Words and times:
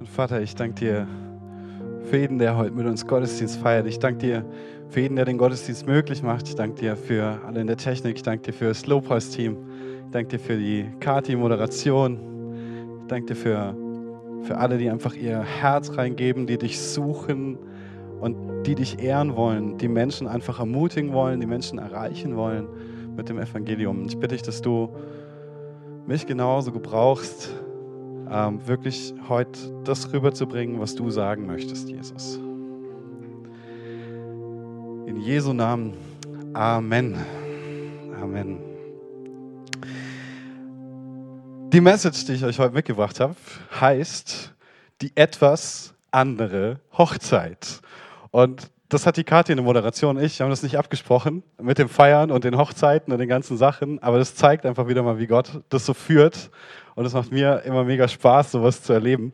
Und 0.00 0.08
Vater, 0.08 0.40
ich 0.40 0.54
danke 0.54 0.76
dir 0.76 1.06
für 2.04 2.16
jeden, 2.16 2.38
der 2.38 2.56
heute 2.56 2.72
mit 2.72 2.86
uns 2.86 3.06
Gottesdienst 3.06 3.58
feiert. 3.58 3.86
Ich 3.86 3.98
danke 3.98 4.18
dir 4.18 4.46
für 4.88 5.00
jeden, 5.00 5.16
der 5.16 5.26
den 5.26 5.36
Gottesdienst 5.36 5.86
möglich 5.86 6.22
macht. 6.22 6.48
Ich 6.48 6.54
danke 6.54 6.80
dir 6.80 6.96
für 6.96 7.38
alle 7.46 7.60
in 7.60 7.66
der 7.66 7.76
Technik. 7.76 8.16
Ich 8.16 8.22
danke 8.22 8.44
dir 8.44 8.54
für 8.54 8.68
das 8.68 8.86
Lobpreis-Team. 8.86 9.58
Ich 10.06 10.10
danke 10.10 10.38
dir 10.38 10.38
für 10.38 10.56
die 10.56 10.86
Kati-Moderation. 11.00 12.18
Ich 13.02 13.06
danke 13.08 13.26
dir 13.26 13.36
für, 13.36 13.76
für 14.44 14.56
alle, 14.56 14.78
die 14.78 14.88
einfach 14.88 15.14
ihr 15.14 15.42
Herz 15.42 15.94
reingeben, 15.94 16.46
die 16.46 16.56
dich 16.56 16.80
suchen 16.80 17.58
und 18.22 18.62
die 18.62 18.76
dich 18.76 19.02
ehren 19.02 19.36
wollen, 19.36 19.76
die 19.76 19.88
Menschen 19.88 20.26
einfach 20.26 20.60
ermutigen 20.60 21.12
wollen, 21.12 21.40
die 21.40 21.46
Menschen 21.46 21.78
erreichen 21.78 22.36
wollen 22.36 22.66
mit 23.16 23.28
dem 23.28 23.38
Evangelium. 23.38 24.06
Ich 24.06 24.16
bitte 24.16 24.34
dich, 24.34 24.42
dass 24.42 24.62
du 24.62 24.88
mich 26.06 26.26
genauso 26.26 26.72
gebrauchst, 26.72 27.50
ähm, 28.30 28.66
wirklich 28.66 29.12
heute 29.28 29.58
das 29.84 30.12
rüberzubringen, 30.12 30.80
was 30.80 30.94
du 30.94 31.10
sagen 31.10 31.46
möchtest, 31.46 31.88
Jesus. 31.88 32.36
In 35.06 35.20
Jesu 35.20 35.52
Namen. 35.52 35.94
Amen. 36.54 37.16
Amen. 38.20 38.58
Die 41.72 41.80
Message, 41.80 42.24
die 42.24 42.32
ich 42.32 42.44
euch 42.44 42.58
heute 42.58 42.74
mitgebracht 42.74 43.20
habe, 43.20 43.36
heißt 43.80 44.52
die 45.00 45.12
etwas 45.16 45.94
andere 46.10 46.80
Hochzeit. 46.96 47.80
Und 48.30 48.70
das 48.88 49.06
hat 49.06 49.16
die 49.16 49.24
Kathi 49.24 49.52
in 49.52 49.56
der 49.56 49.64
Moderation 49.64 50.18
ich. 50.18 50.38
Wir 50.38 50.44
haben 50.44 50.50
das 50.50 50.64
nicht 50.64 50.76
abgesprochen 50.76 51.44
mit 51.62 51.78
dem 51.78 51.88
Feiern 51.88 52.32
und 52.32 52.42
den 52.42 52.56
Hochzeiten 52.58 53.12
und 53.12 53.20
den 53.20 53.28
ganzen 53.28 53.56
Sachen, 53.56 54.02
aber 54.02 54.18
das 54.18 54.34
zeigt 54.34 54.66
einfach 54.66 54.88
wieder 54.88 55.04
mal, 55.04 55.18
wie 55.20 55.28
Gott 55.28 55.62
das 55.68 55.86
so 55.86 55.94
führt. 55.94 56.50
Und 56.94 57.04
es 57.06 57.12
macht 57.12 57.32
mir 57.32 57.62
immer 57.64 57.84
mega 57.84 58.06
Spaß, 58.08 58.52
sowas 58.52 58.82
zu 58.82 58.92
erleben. 58.92 59.32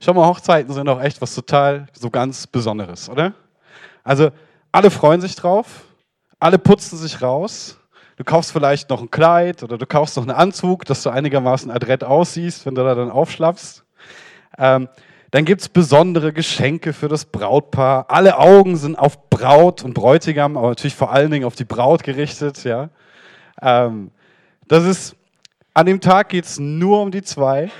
Schau 0.00 0.14
mal, 0.14 0.26
Hochzeiten 0.26 0.72
sind 0.72 0.88
auch 0.88 1.00
echt 1.00 1.20
was 1.20 1.34
total 1.34 1.86
so 1.92 2.10
ganz 2.10 2.46
Besonderes, 2.46 3.08
oder? 3.08 3.34
Also 4.04 4.30
alle 4.72 4.90
freuen 4.90 5.20
sich 5.20 5.34
drauf, 5.34 5.84
alle 6.38 6.58
putzen 6.58 6.96
sich 6.98 7.20
raus. 7.22 7.78
Du 8.16 8.24
kaufst 8.24 8.52
vielleicht 8.52 8.88
noch 8.88 9.02
ein 9.02 9.10
Kleid 9.10 9.62
oder 9.62 9.76
du 9.76 9.86
kaufst 9.86 10.16
noch 10.16 10.22
einen 10.22 10.36
Anzug, 10.36 10.84
dass 10.86 11.02
du 11.02 11.10
einigermaßen 11.10 11.70
adrett 11.70 12.04
aussiehst, 12.04 12.64
wenn 12.64 12.74
du 12.74 12.82
da 12.82 12.94
dann 12.94 13.10
aufschlappst. 13.10 13.84
Ähm, 14.58 14.88
dann 15.30 15.44
gibt 15.44 15.60
es 15.60 15.68
besondere 15.68 16.32
Geschenke 16.32 16.92
für 16.92 17.08
das 17.08 17.26
Brautpaar. 17.26 18.06
Alle 18.08 18.38
Augen 18.38 18.76
sind 18.76 18.96
auf 18.96 19.28
Braut 19.28 19.82
und 19.82 19.92
Bräutigam, 19.92 20.56
aber 20.56 20.68
natürlich 20.68 20.94
vor 20.94 21.12
allen 21.12 21.30
Dingen 21.30 21.44
auf 21.44 21.56
die 21.56 21.64
Braut 21.64 22.04
gerichtet. 22.04 22.64
Ja. 22.64 22.88
Ähm, 23.60 24.12
das 24.68 24.84
ist, 24.84 25.16
an 25.76 25.84
dem 25.84 26.00
Tag 26.00 26.30
geht 26.30 26.46
es 26.46 26.58
nur 26.58 27.02
um 27.02 27.10
die 27.10 27.20
zwei. 27.20 27.70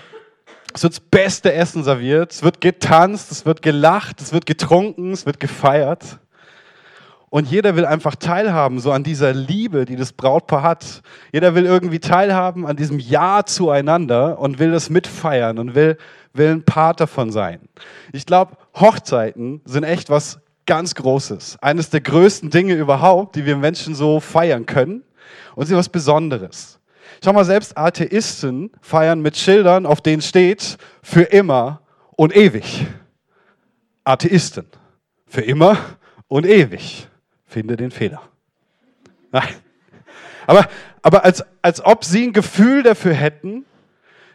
Es 0.75 0.83
wird 0.83 0.93
das 0.93 1.01
beste 1.01 1.55
Essen 1.55 1.83
serviert, 1.83 2.31
es 2.31 2.43
wird 2.43 2.61
getanzt, 2.61 3.33
es 3.33 3.47
wird 3.47 3.63
gelacht, 3.63 4.21
es 4.21 4.35
wird 4.35 4.45
getrunken, 4.45 5.13
es 5.13 5.25
wird 5.25 5.41
gefeiert. 5.41 6.19
Und 7.31 7.51
jeder 7.51 7.75
will 7.75 7.87
einfach 7.87 8.15
teilhaben, 8.15 8.81
so 8.81 8.93
an 8.93 9.03
dieser 9.03 9.33
Liebe, 9.33 9.87
die 9.87 9.97
das 9.97 10.13
Brautpaar 10.13 10.63
hat. 10.63 11.03
Jeder 11.33 11.55
will 11.55 11.65
irgendwie 11.65 11.99
teilhaben 11.99 12.67
an 12.67 12.77
diesem 12.77 12.99
Ja 12.99 13.45
zueinander 13.47 14.39
und 14.39 14.59
will 14.59 14.73
das 14.73 14.91
mitfeiern 14.91 15.59
und 15.59 15.75
will 15.75 15.97
will 16.35 16.51
ein 16.51 16.65
Part 16.65 17.01
davon 17.01 17.33
sein. 17.33 17.61
Ich 18.13 18.27
glaube, 18.27 18.59
Hochzeiten 18.79 19.63
sind 19.65 19.85
echt 19.85 20.11
was 20.11 20.39
ganz 20.67 20.95
Großes. 20.95 21.57
Eines 21.63 21.89
der 21.89 22.03
größten 22.03 22.51
Dinge 22.51 22.75
überhaupt, 22.75 23.37
die 23.37 23.47
wir 23.47 23.57
Menschen 23.57 23.95
so 23.95 24.21
feiern 24.21 24.67
können. 24.67 25.03
Und 25.55 25.65
sie 25.65 25.71
sind 25.71 25.79
was 25.79 25.89
Besonderes. 25.89 26.79
Schau 27.25 27.33
mal, 27.33 27.45
selbst 27.45 27.77
Atheisten 27.77 28.71
feiern 28.81 29.21
mit 29.21 29.37
Schildern, 29.37 29.87
auf 29.87 30.01
denen 30.01 30.23
steht, 30.23 30.79
für 31.03 31.23
immer 31.23 31.81
und 32.17 32.35
ewig. 32.37 32.87
Atheisten. 34.05 34.67
Für 35.27 35.41
immer 35.43 35.79
und 36.29 36.47
ewig. 36.47 37.09
Finde 37.47 37.77
den 37.77 37.91
Fehler. 37.91 38.23
Nein. 39.33 39.49
Aber, 40.47 40.67
aber 41.03 41.25
als, 41.25 41.45
als 41.63 41.85
ob 41.85 42.05
sie 42.05 42.25
ein 42.25 42.33
Gefühl 42.33 42.83
dafür 42.83 43.15
hätten, 43.15 43.65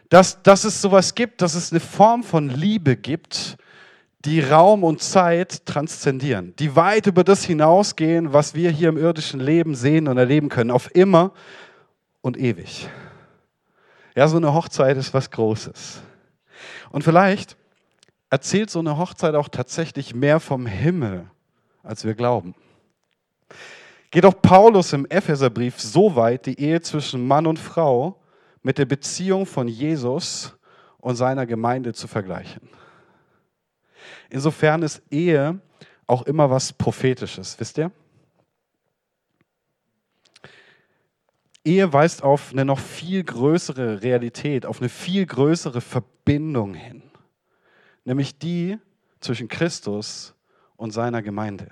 dass, 0.08 0.42
dass 0.42 0.64
es 0.64 0.82
sowas 0.82 1.14
gibt, 1.14 1.40
dass 1.40 1.54
es 1.54 1.72
eine 1.72 1.80
Form 1.80 2.22
von 2.22 2.50
Liebe 2.50 2.96
gibt, 2.96 3.56
die 4.24 4.40
Raum 4.40 4.84
und 4.84 5.02
Zeit 5.02 5.66
transzendieren, 5.66 6.54
die 6.58 6.76
weit 6.76 7.06
über 7.06 7.24
das 7.24 7.44
hinausgehen, 7.44 8.32
was 8.32 8.54
wir 8.54 8.70
hier 8.70 8.90
im 8.90 8.98
irdischen 8.98 9.40
Leben 9.40 9.74
sehen 9.74 10.06
und 10.06 10.18
erleben 10.18 10.48
können, 10.48 10.70
auf 10.70 10.94
immer 10.94 11.32
und 12.22 12.38
ewig. 12.38 12.88
Ja, 14.14 14.26
so 14.28 14.38
eine 14.38 14.54
Hochzeit 14.54 14.96
ist 14.96 15.12
was 15.12 15.30
Großes. 15.30 16.00
Und 16.90 17.04
vielleicht 17.04 17.56
erzählt 18.30 18.70
so 18.70 18.78
eine 18.78 18.96
Hochzeit 18.96 19.34
auch 19.34 19.48
tatsächlich 19.48 20.14
mehr 20.14 20.40
vom 20.40 20.66
Himmel, 20.66 21.28
als 21.82 22.04
wir 22.04 22.14
glauben. 22.14 22.54
Geht 24.10 24.24
auch 24.24 24.40
Paulus 24.40 24.92
im 24.92 25.06
Epheserbrief 25.06 25.80
so 25.80 26.16
weit, 26.16 26.46
die 26.46 26.58
Ehe 26.58 26.80
zwischen 26.80 27.26
Mann 27.26 27.46
und 27.46 27.58
Frau 27.58 28.20
mit 28.62 28.78
der 28.78 28.84
Beziehung 28.84 29.46
von 29.46 29.68
Jesus 29.68 30.54
und 30.98 31.16
seiner 31.16 31.46
Gemeinde 31.46 31.92
zu 31.92 32.06
vergleichen. 32.06 32.68
Insofern 34.30 34.82
ist 34.82 35.02
Ehe 35.10 35.58
auch 36.06 36.22
immer 36.22 36.50
was 36.50 36.72
Prophetisches, 36.72 37.58
wisst 37.58 37.78
ihr? 37.78 37.90
Ehe 41.64 41.92
weist 41.92 42.22
auf 42.22 42.50
eine 42.52 42.64
noch 42.64 42.80
viel 42.80 43.22
größere 43.22 44.02
Realität, 44.02 44.66
auf 44.66 44.80
eine 44.80 44.88
viel 44.88 45.24
größere 45.26 45.80
Verbindung 45.80 46.74
hin, 46.74 47.02
nämlich 48.04 48.38
die 48.38 48.78
zwischen 49.20 49.46
Christus 49.46 50.34
und 50.76 50.90
seiner 50.90 51.22
Gemeinde. 51.22 51.68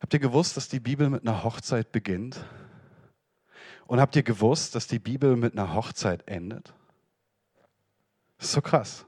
Habt 0.00 0.14
ihr 0.14 0.20
gewusst, 0.20 0.56
dass 0.56 0.68
die 0.68 0.80
Bibel 0.80 1.08
mit 1.08 1.22
einer 1.22 1.44
Hochzeit 1.44 1.92
beginnt? 1.92 2.44
Und 3.86 4.00
habt 4.00 4.16
ihr 4.16 4.22
gewusst, 4.22 4.74
dass 4.74 4.86
die 4.86 4.98
Bibel 4.98 5.36
mit 5.36 5.52
einer 5.52 5.74
Hochzeit 5.74 6.26
endet? 6.26 6.74
Das 8.38 8.48
ist 8.48 8.52
so 8.52 8.60
krass. 8.60 9.06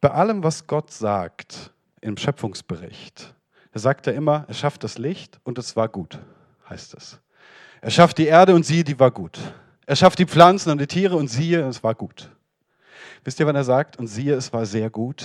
Bei 0.00 0.10
allem, 0.10 0.42
was 0.42 0.66
Gott 0.66 0.90
sagt 0.90 1.72
im 2.06 2.16
Schöpfungsbericht, 2.16 3.34
da 3.72 3.78
sagt 3.78 4.06
er 4.06 4.14
immer, 4.14 4.44
er 4.48 4.54
schafft 4.54 4.84
das 4.84 4.98
Licht 4.98 5.40
und 5.44 5.58
es 5.58 5.76
war 5.76 5.88
gut, 5.88 6.18
heißt 6.68 6.94
es. 6.94 7.20
Er 7.80 7.90
schafft 7.90 8.18
die 8.18 8.26
Erde 8.26 8.54
und 8.54 8.64
siehe, 8.64 8.84
die 8.84 8.98
war 8.98 9.10
gut. 9.10 9.38
Er 9.84 9.96
schafft 9.96 10.18
die 10.18 10.26
Pflanzen 10.26 10.70
und 10.70 10.80
die 10.80 10.86
Tiere 10.86 11.16
und 11.16 11.28
siehe, 11.28 11.60
es 11.66 11.82
war 11.84 11.94
gut. 11.94 12.30
Wisst 13.22 13.38
ihr, 13.38 13.46
wann 13.46 13.56
er 13.56 13.64
sagt, 13.64 13.98
und 13.98 14.06
siehe, 14.06 14.34
es 14.34 14.52
war 14.52 14.66
sehr 14.66 14.90
gut? 14.90 15.24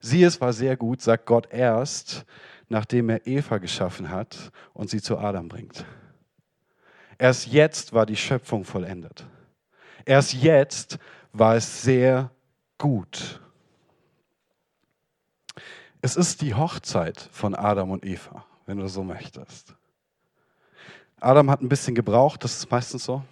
Sieh, 0.00 0.24
es 0.24 0.40
war 0.40 0.52
sehr 0.52 0.76
gut, 0.76 1.02
sagt 1.02 1.26
Gott 1.26 1.48
erst, 1.50 2.24
nachdem 2.68 3.08
er 3.08 3.26
Eva 3.26 3.58
geschaffen 3.58 4.10
hat 4.10 4.52
und 4.72 4.90
sie 4.90 5.02
zu 5.02 5.18
Adam 5.18 5.48
bringt. 5.48 5.84
Erst 7.18 7.48
jetzt 7.48 7.92
war 7.92 8.06
die 8.06 8.16
Schöpfung 8.16 8.64
vollendet. 8.64 9.26
Erst 10.04 10.34
jetzt 10.34 10.98
war 11.32 11.56
es 11.56 11.82
sehr 11.82 12.30
gut. 12.78 13.40
Es 16.00 16.14
ist 16.14 16.42
die 16.42 16.54
Hochzeit 16.54 17.28
von 17.32 17.54
Adam 17.56 17.90
und 17.90 18.04
Eva, 18.04 18.44
wenn 18.66 18.78
du 18.78 18.88
so 18.88 19.02
möchtest. 19.02 19.74
Adam 21.20 21.50
hat 21.50 21.60
ein 21.60 21.68
bisschen 21.68 21.96
gebraucht, 21.96 22.44
das 22.44 22.58
ist 22.58 22.70
meistens 22.70 23.04
so. 23.04 23.22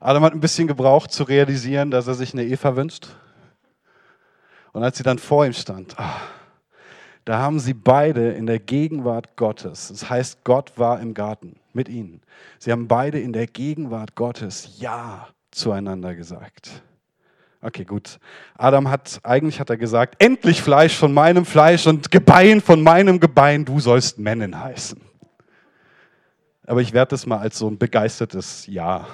Adam 0.00 0.22
hat 0.22 0.32
ein 0.32 0.40
bisschen 0.40 0.68
gebraucht 0.68 1.10
zu 1.10 1.24
realisieren, 1.24 1.90
dass 1.90 2.06
er 2.06 2.14
sich 2.14 2.34
eine 2.34 2.44
Eva 2.44 2.76
wünscht. 2.76 3.08
Und 4.72 4.84
als 4.84 4.96
sie 4.96 5.02
dann 5.02 5.18
vor 5.18 5.44
ihm 5.44 5.52
stand, 5.52 5.98
ah, 5.98 6.20
da 7.24 7.38
haben 7.38 7.58
sie 7.58 7.74
beide 7.74 8.32
in 8.32 8.46
der 8.46 8.60
Gegenwart 8.60 9.36
Gottes, 9.36 9.88
das 9.88 10.08
heißt, 10.08 10.44
Gott 10.44 10.78
war 10.78 11.00
im 11.00 11.14
Garten 11.14 11.56
mit 11.72 11.88
ihnen. 11.88 12.20
Sie 12.58 12.70
haben 12.70 12.86
beide 12.86 13.18
in 13.18 13.32
der 13.32 13.46
Gegenwart 13.46 14.14
Gottes 14.14 14.78
Ja 14.78 15.28
zueinander 15.50 16.14
gesagt. 16.14 16.82
Okay, 17.64 17.84
gut. 17.86 18.18
Adam 18.58 18.90
hat, 18.90 19.20
eigentlich 19.22 19.58
hat 19.58 19.70
er 19.70 19.78
gesagt, 19.78 20.22
endlich 20.22 20.60
Fleisch 20.60 20.94
von 20.94 21.14
meinem 21.14 21.46
Fleisch 21.46 21.86
und 21.86 22.10
Gebein 22.10 22.60
von 22.60 22.82
meinem 22.82 23.20
Gebein, 23.20 23.64
du 23.64 23.80
sollst 23.80 24.18
Männen 24.18 24.62
heißen. 24.62 25.00
Aber 26.66 26.82
ich 26.82 26.92
werde 26.92 27.10
das 27.10 27.24
mal 27.24 27.38
als 27.38 27.58
so 27.58 27.66
ein 27.66 27.78
begeistertes 27.78 28.66
Ja 28.66 29.06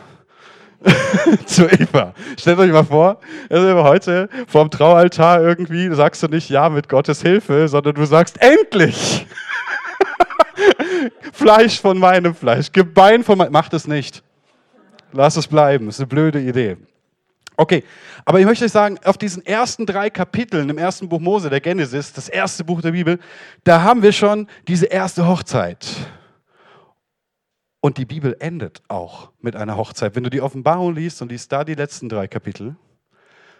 zu 1.46 1.68
Eva. 1.68 2.12
Stellt 2.36 2.58
euch 2.58 2.72
mal 2.72 2.82
vor, 2.82 3.20
also 3.48 3.84
heute 3.84 4.28
vorm 4.48 4.68
Traualtar 4.68 5.40
irgendwie 5.42 5.94
sagst 5.94 6.20
du 6.24 6.26
nicht 6.26 6.50
Ja 6.50 6.70
mit 6.70 6.88
Gottes 6.88 7.22
Hilfe, 7.22 7.68
sondern 7.68 7.94
du 7.94 8.04
sagst 8.04 8.36
Endlich! 8.42 9.26
Fleisch 11.32 11.80
von 11.80 11.98
meinem 11.98 12.34
Fleisch, 12.34 12.72
Gebein 12.72 13.22
von 13.22 13.38
meinem. 13.38 13.52
Macht 13.52 13.74
es 13.74 13.86
nicht. 13.86 14.24
Lass 15.12 15.36
es 15.36 15.46
bleiben. 15.46 15.88
Ist 15.88 16.00
eine 16.00 16.08
blöde 16.08 16.40
Idee. 16.40 16.76
Okay, 17.60 17.84
aber 18.24 18.40
ich 18.40 18.46
möchte 18.46 18.64
euch 18.64 18.72
sagen, 18.72 18.98
auf 19.04 19.18
diesen 19.18 19.44
ersten 19.44 19.84
drei 19.84 20.08
Kapiteln 20.08 20.70
im 20.70 20.78
ersten 20.78 21.10
Buch 21.10 21.20
Mose, 21.20 21.50
der 21.50 21.60
Genesis, 21.60 22.10
das 22.10 22.30
erste 22.30 22.64
Buch 22.64 22.80
der 22.80 22.92
Bibel, 22.92 23.18
da 23.64 23.82
haben 23.82 24.00
wir 24.00 24.12
schon 24.12 24.46
diese 24.66 24.86
erste 24.86 25.28
Hochzeit. 25.28 25.86
Und 27.80 27.98
die 27.98 28.06
Bibel 28.06 28.34
endet 28.40 28.80
auch 28.88 29.32
mit 29.40 29.56
einer 29.56 29.76
Hochzeit. 29.76 30.16
Wenn 30.16 30.24
du 30.24 30.30
die 30.30 30.40
Offenbarung 30.40 30.94
liest 30.94 31.20
und 31.20 31.32
liest 31.32 31.52
da 31.52 31.62
die 31.62 31.74
letzten 31.74 32.08
drei 32.08 32.28
Kapitel, 32.28 32.76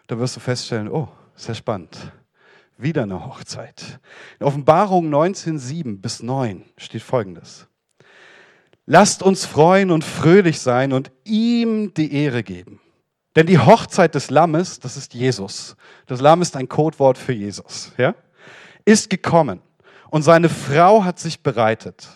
dann 0.07 0.19
wirst 0.19 0.35
du 0.35 0.41
feststellen, 0.41 0.89
oh, 0.89 1.09
sehr 1.35 1.55
spannend. 1.55 1.99
Wieder 2.79 3.03
eine 3.03 3.27
Hochzeit. 3.27 4.01
In 4.39 4.47
Offenbarung 4.47 5.13
19.7 5.13 6.01
bis 6.01 6.23
9 6.23 6.65
steht 6.79 7.03
folgendes. 7.03 7.69
Lasst 8.87 9.23
uns 9.23 9.45
freuen 9.45 9.91
und 9.91 10.05
fröhlich 10.05 10.59
sein 10.59 10.95
und 10.95 11.13
ihm 11.25 11.93
die 11.93 12.15
Ehre 12.15 12.43
geben. 12.43 12.81
Denn 13.37 13.47
die 13.47 13.59
Hochzeit 13.59 14.15
des 14.15 14.31
Lammes, 14.31 14.81
das 14.81 14.97
ist 14.97 15.15
Jesus. 15.15 15.77
Das 16.07 16.21
Lamm 16.21 16.43
ist 16.43 16.57
ein 16.57 16.69
Codewort 16.69 17.17
für 17.17 17.33
Jesus, 17.33 17.93
ja? 17.97 18.15
Ist 18.85 19.09
gekommen. 19.11 19.61
Und 20.11 20.23
seine 20.23 20.49
Frau 20.49 21.05
hat 21.05 21.19
sich 21.21 21.43
bereitet. 21.43 22.09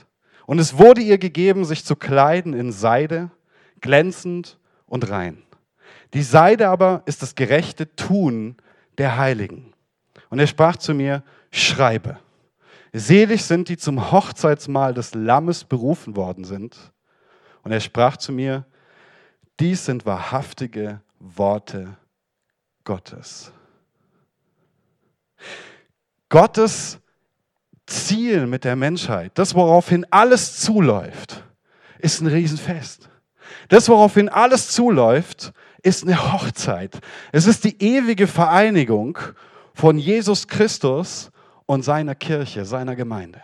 Und 0.47 0.59
es 0.59 0.77
wurde 0.77 1.01
ihr 1.01 1.19
gegeben, 1.19 1.65
sich 1.65 1.85
zu 1.85 1.95
kleiden 1.95 2.53
in 2.53 2.73
Seide, 2.73 3.31
glänzend 3.81 4.59
und 4.87 5.09
rein. 5.09 5.43
Die 6.15 6.23
Seide 6.23 6.69
aber 6.69 7.03
ist 7.07 7.23
das 7.23 7.35
gerechte 7.35 7.95
Tun 7.95 8.57
der 8.99 9.17
Heiligen. 9.17 9.73
Und 10.31 10.39
er 10.41 10.47
sprach 10.47 10.77
zu 10.77 10.95
mir, 10.95 11.23
schreibe. 11.51 12.19
Selig 12.93 13.45
sind 13.45 13.69
die 13.69 13.77
zum 13.77 14.13
Hochzeitsmahl 14.13 14.95
des 14.95 15.15
Lammes 15.15 15.65
berufen 15.65 16.17
worden 16.17 16.45
sind. 16.45 16.77
Und 17.63 17.73
er 17.73 17.81
sprach 17.81 18.17
zu 18.17 18.33
mir, 18.33 18.65
dies 19.61 19.85
sind 19.85 20.07
wahrhaftige 20.07 21.01
Worte 21.25 21.97
Gottes. 22.85 23.51
Gottes 26.29 26.99
Ziel 27.87 28.47
mit 28.47 28.65
der 28.65 28.77
Menschheit, 28.77 29.33
das 29.35 29.55
woraufhin 29.55 30.07
alles 30.11 30.61
zuläuft, 30.61 31.43
ist 31.99 32.21
ein 32.21 32.27
Riesenfest. 32.27 33.09
Das 33.69 33.89
woraufhin 33.89 34.29
alles 34.29 34.71
zuläuft, 34.71 35.53
ist 35.83 36.05
eine 36.05 36.33
Hochzeit. 36.33 36.99
Es 37.33 37.47
ist 37.47 37.65
die 37.65 37.83
ewige 37.83 38.27
Vereinigung 38.27 39.19
von 39.75 39.99
Jesus 39.99 40.47
Christus 40.49 41.31
und 41.67 41.83
seiner 41.83 42.15
Kirche, 42.15 42.65
seiner 42.65 42.97
Gemeinde. 42.97 43.41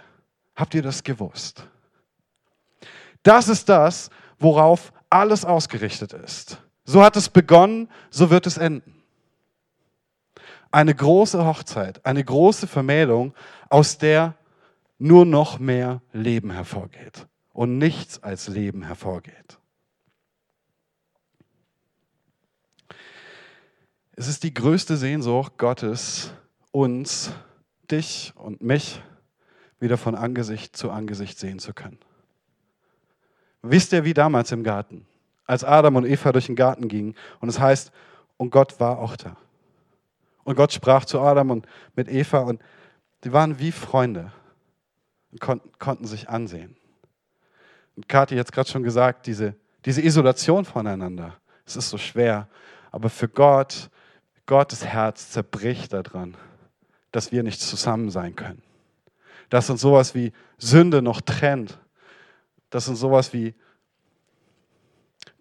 Habt 0.55 0.75
ihr 0.75 0.83
das 0.83 1.03
gewusst? 1.03 1.67
Das 3.23 3.49
ist 3.49 3.69
das, 3.69 4.11
worauf 4.39 4.93
alles 5.11 5.45
ausgerichtet 5.45 6.13
ist. 6.13 6.59
So 6.91 7.05
hat 7.05 7.15
es 7.15 7.29
begonnen, 7.29 7.89
so 8.11 8.31
wird 8.31 8.49
es 8.49 8.57
enden. 8.59 9.01
Eine 10.73 10.93
große 10.93 11.47
Hochzeit, 11.47 12.05
eine 12.05 12.25
große 12.25 12.67
Vermählung, 12.67 13.33
aus 13.69 13.99
der 13.99 14.35
nur 14.99 15.25
noch 15.25 15.61
mehr 15.61 16.03
Leben 16.13 16.51
hervorgeht 16.51 17.29
und 17.53 17.79
nichts 17.79 18.21
als 18.25 18.49
Leben 18.49 18.83
hervorgeht. 18.83 19.61
Es 24.17 24.27
ist 24.27 24.43
die 24.43 24.53
größte 24.53 24.97
Sehnsucht 24.97 25.59
Gottes, 25.59 26.33
uns 26.73 27.31
dich 27.89 28.33
und 28.35 28.63
mich 28.63 29.01
wieder 29.79 29.97
von 29.97 30.17
Angesicht 30.17 30.77
zu 30.77 30.91
Angesicht 30.91 31.39
sehen 31.39 31.61
zu 31.61 31.73
können. 31.73 32.01
Wisst 33.63 33.93
ihr, 33.93 34.05
wie 34.05 34.15
damals 34.15 34.51
im 34.51 34.65
Garten, 34.65 35.07
als 35.51 35.65
Adam 35.65 35.97
und 35.97 36.05
Eva 36.07 36.33
durch 36.33 36.47
den 36.47 36.57
Garten 36.57 36.89
gingen 36.89 37.15
und 37.41 37.49
es 37.49 37.59
heißt, 37.59 37.93
und 38.37 38.51
Gott 38.51 38.81
war 38.81 38.99
auch 38.99 39.17
da. 39.17 39.37
Und 40.45 40.57
Gott 40.57 40.73
sprach 40.73 41.05
zu 41.05 41.21
Adam 41.21 41.51
und 41.51 41.67
mit 41.95 42.09
Eva 42.09 42.41
und 42.41 42.63
die 43.25 43.33
waren 43.33 43.59
wie 43.59 43.73
Freunde 43.73 44.33
und 45.31 45.41
konnten, 45.41 45.71
konnten 45.79 46.07
sich 46.07 46.29
ansehen. 46.29 46.77
Und 47.97 48.09
Kathi 48.09 48.37
hat 48.37 48.47
es 48.47 48.53
gerade 48.53 48.71
schon 48.71 48.83
gesagt, 48.83 49.27
diese, 49.27 49.55
diese 49.85 50.01
Isolation 50.01 50.65
voneinander, 50.65 51.37
es 51.67 51.77
ist 51.77 51.91
so 51.91 51.99
schwer. 51.99 52.49
Aber 52.91 53.11
für 53.11 53.29
Gott, 53.29 53.91
Gottes 54.47 54.85
Herz 54.85 55.31
zerbricht 55.31 55.93
daran 55.93 56.37
dass 57.13 57.33
wir 57.33 57.43
nicht 57.43 57.61
zusammen 57.61 58.11
sein 58.11 58.37
können. 58.37 58.63
Dass 59.49 59.71
uns 59.71 59.81
sowas 59.81 60.15
wie 60.15 60.33
Sünde 60.59 61.03
noch 61.03 61.21
trennt. 61.21 61.79
Dass 62.71 62.89
uns 62.89 63.01
sowas 63.01 63.33
wie 63.33 63.55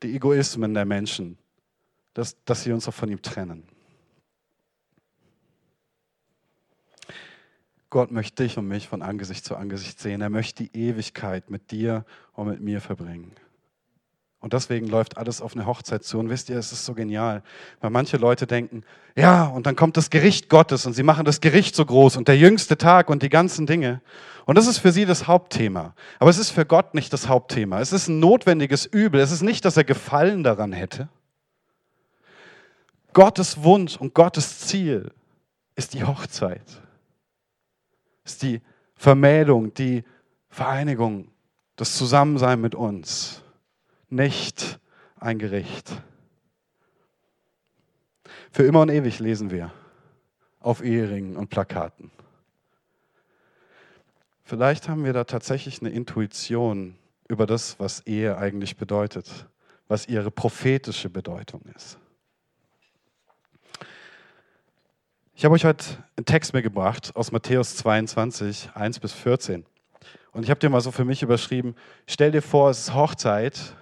die 0.04 0.16
Egoismen 0.16 0.74
der 0.74 0.86
Menschen, 0.86 1.38
dass, 2.14 2.44
dass 2.46 2.64
sie 2.64 2.72
uns 2.72 2.88
auch 2.88 2.94
von 2.94 3.10
ihm 3.10 3.22
trennen. 3.22 3.64
Gott 7.90 8.12
möchte 8.12 8.44
dich 8.44 8.58
und 8.58 8.68
mich 8.68 8.88
von 8.88 9.02
Angesicht 9.02 9.44
zu 9.46 9.56
Angesicht 9.56 10.00
sehen. 10.00 10.22
Er 10.22 10.30
möchte 10.30 10.64
die 10.64 10.78
Ewigkeit 10.78 11.50
mit 11.50 11.72
dir 11.72 12.06
und 12.34 12.48
mit 12.48 12.62
mir 12.62 12.82
verbringen. 12.82 13.32
Und 14.42 14.54
deswegen 14.54 14.88
läuft 14.88 15.18
alles 15.18 15.42
auf 15.42 15.54
eine 15.54 15.66
Hochzeit 15.66 16.04
zu. 16.04 16.18
Und 16.18 16.30
wisst 16.30 16.50
ihr, 16.50 16.58
es 16.58 16.72
ist 16.72 16.86
so 16.86 16.94
genial, 16.94 17.44
weil 17.82 17.90
manche 17.90 18.16
Leute 18.16 18.48
denken, 18.48 18.84
ja, 19.16 19.46
und 19.46 19.66
dann 19.66 19.76
kommt 19.76 19.98
das 19.98 20.10
Gericht 20.10 20.48
Gottes 20.48 20.86
und 20.86 20.94
sie 20.94 21.04
machen 21.04 21.26
das 21.26 21.42
Gericht 21.42 21.76
so 21.76 21.86
groß 21.86 22.16
und 22.16 22.30
der 22.30 22.38
jüngste 22.38 22.78
Tag 22.78 23.10
und 23.10 23.22
die 23.22 23.30
ganzen 23.30 23.68
Dinge. 23.68 24.02
Und 24.46 24.58
das 24.58 24.66
ist 24.66 24.78
für 24.78 24.94
sie 24.94 25.06
das 25.06 25.28
Hauptthema. 25.28 25.94
Aber 26.20 26.30
es 26.30 26.38
ist 26.38 26.52
für 26.52 26.66
Gott 26.66 26.94
nicht 26.94 27.12
das 27.12 27.28
Hauptthema. 27.28 27.82
Es 27.82 27.92
ist 27.92 28.08
ein 28.08 28.20
notwendiges 28.20 28.86
Übel. 28.86 29.20
Es 29.20 29.32
ist 29.32 29.42
nicht, 29.42 29.66
dass 29.66 29.76
er 29.76 29.84
Gefallen 29.84 30.44
daran 30.44 30.72
hätte. 30.72 31.10
Gottes 33.12 33.64
Wunsch 33.64 33.98
und 33.98 34.14
Gottes 34.14 34.60
Ziel 34.60 35.12
ist 35.76 35.94
die 35.94 36.04
Hochzeit, 36.04 36.82
ist 38.24 38.44
die 38.44 38.62
Vermählung, 38.96 39.74
die 39.74 40.04
Vereinigung, 40.50 41.30
das 41.76 41.96
Zusammensein 41.98 42.62
mit 42.62 42.76
uns 42.76 43.44
nicht 44.10 44.80
ein 45.20 45.40
Gericht. 45.40 46.02
Für 48.52 48.64
immer 48.64 48.82
und 48.82 48.90
ewig 48.90 49.20
lesen 49.20 49.52
wir 49.52 49.72
auf 50.60 50.84
Eheringen 50.84 51.38
und 51.38 51.50
Plakaten. 51.50 52.12
Vielleicht 54.44 54.90
haben 54.90 55.06
wir 55.06 55.14
da 55.14 55.24
tatsächlich 55.26 55.80
eine 55.80 55.92
Intuition 55.92 56.96
über 57.28 57.46
das, 57.46 57.80
was 57.80 58.02
Ehe 58.08 58.38
eigentlich 58.38 58.78
bedeutet, 58.78 59.46
was 59.88 60.08
ihre 60.08 60.32
prophetische 60.32 61.10
Bedeutung 61.10 61.62
ist. 61.76 62.00
Ich 65.36 65.46
habe 65.46 65.56
euch 65.56 65.64
heute 65.64 65.86
einen 66.18 66.26
Text 66.26 66.54
mitgebracht 66.54 67.16
aus 67.16 67.32
Matthäus 67.32 67.78
22, 67.78 68.72
1 68.74 69.00
bis 69.00 69.14
14. 69.14 69.66
Und 70.32 70.44
ich 70.44 70.50
habe 70.50 70.60
dir 70.60 70.70
mal 70.70 70.82
so 70.82 70.92
für 70.92 71.06
mich 71.06 71.24
überschrieben, 71.24 71.76
stell 72.08 72.32
dir 72.32 72.42
vor, 72.42 72.72
es 72.72 72.80
ist 72.80 72.94
Hochzeit 72.94 73.76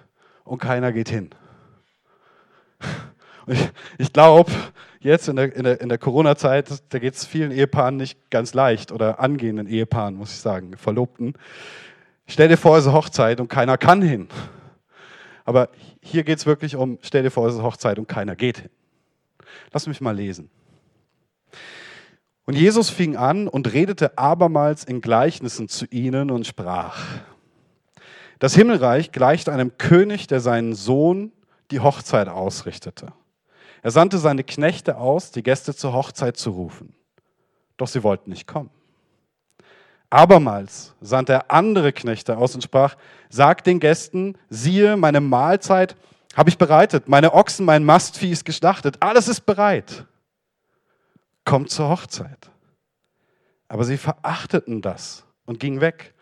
und 0.48 0.58
keiner 0.58 0.92
geht 0.92 1.08
hin. 1.08 1.30
Ich, 3.46 3.70
ich 3.96 4.12
glaube, 4.12 4.52
jetzt 5.00 5.28
in 5.28 5.36
der, 5.36 5.54
in 5.54 5.64
der, 5.64 5.80
in 5.80 5.88
der 5.88 5.98
Corona-Zeit, 5.98 6.82
da 6.90 6.98
geht 6.98 7.14
es 7.14 7.24
vielen 7.24 7.50
Ehepaaren 7.50 7.96
nicht 7.96 8.30
ganz 8.30 8.52
leicht 8.52 8.92
oder 8.92 9.20
angehenden 9.20 9.66
Ehepaaren, 9.66 10.14
muss 10.14 10.32
ich 10.32 10.38
sagen, 10.38 10.76
Verlobten. 10.76 11.34
Stell 12.26 12.48
dir 12.48 12.58
vor, 12.58 12.76
es 12.76 12.84
ist 12.84 12.92
Hochzeit 12.92 13.40
und 13.40 13.48
keiner 13.48 13.78
kann 13.78 14.02
hin. 14.02 14.28
Aber 15.44 15.70
hier 16.02 16.24
geht 16.24 16.38
es 16.38 16.44
wirklich 16.44 16.76
um, 16.76 16.98
stell 17.00 17.22
dir 17.22 17.30
vor, 17.30 17.48
es 17.48 17.54
ist 17.54 17.62
Hochzeit 17.62 17.98
und 17.98 18.06
keiner 18.06 18.36
geht 18.36 18.58
hin. 18.58 18.70
Lass 19.72 19.86
mich 19.86 20.00
mal 20.02 20.14
lesen. 20.14 20.50
Und 22.44 22.54
Jesus 22.54 22.90
fing 22.90 23.16
an 23.16 23.48
und 23.48 23.72
redete 23.72 24.16
abermals 24.16 24.84
in 24.84 25.00
Gleichnissen 25.00 25.68
zu 25.68 25.86
ihnen 25.86 26.30
und 26.30 26.46
sprach, 26.46 26.98
das 28.38 28.54
Himmelreich 28.54 29.12
gleicht 29.12 29.48
einem 29.48 29.76
König, 29.78 30.26
der 30.26 30.40
seinen 30.40 30.74
Sohn 30.74 31.32
die 31.70 31.80
Hochzeit 31.80 32.28
ausrichtete. 32.28 33.12
Er 33.82 33.90
sandte 33.90 34.18
seine 34.18 34.44
Knechte 34.44 34.96
aus, 34.96 35.30
die 35.30 35.42
Gäste 35.42 35.74
zur 35.74 35.92
Hochzeit 35.92 36.36
zu 36.36 36.50
rufen. 36.50 36.94
Doch 37.76 37.88
sie 37.88 38.02
wollten 38.02 38.30
nicht 38.30 38.46
kommen. 38.46 38.70
Abermals 40.10 40.94
sandte 41.00 41.34
er 41.34 41.50
andere 41.50 41.92
Knechte 41.92 42.38
aus 42.38 42.54
und 42.54 42.62
sprach, 42.62 42.96
sagt 43.28 43.66
den 43.66 43.78
Gästen, 43.78 44.38
siehe, 44.48 44.96
meine 44.96 45.20
Mahlzeit 45.20 45.96
habe 46.34 46.50
ich 46.50 46.58
bereitet, 46.58 47.08
meine 47.08 47.34
Ochsen, 47.34 47.66
mein 47.66 47.84
Mastvieh 47.84 48.30
ist 48.30 48.44
geschlachtet, 48.44 48.96
alles 49.00 49.28
ist 49.28 49.42
bereit. 49.42 50.06
Kommt 51.44 51.70
zur 51.70 51.88
Hochzeit. 51.88 52.50
Aber 53.68 53.84
sie 53.84 53.98
verachteten 53.98 54.80
das 54.80 55.24
und 55.44 55.60
gingen 55.60 55.80
weg. 55.80 56.14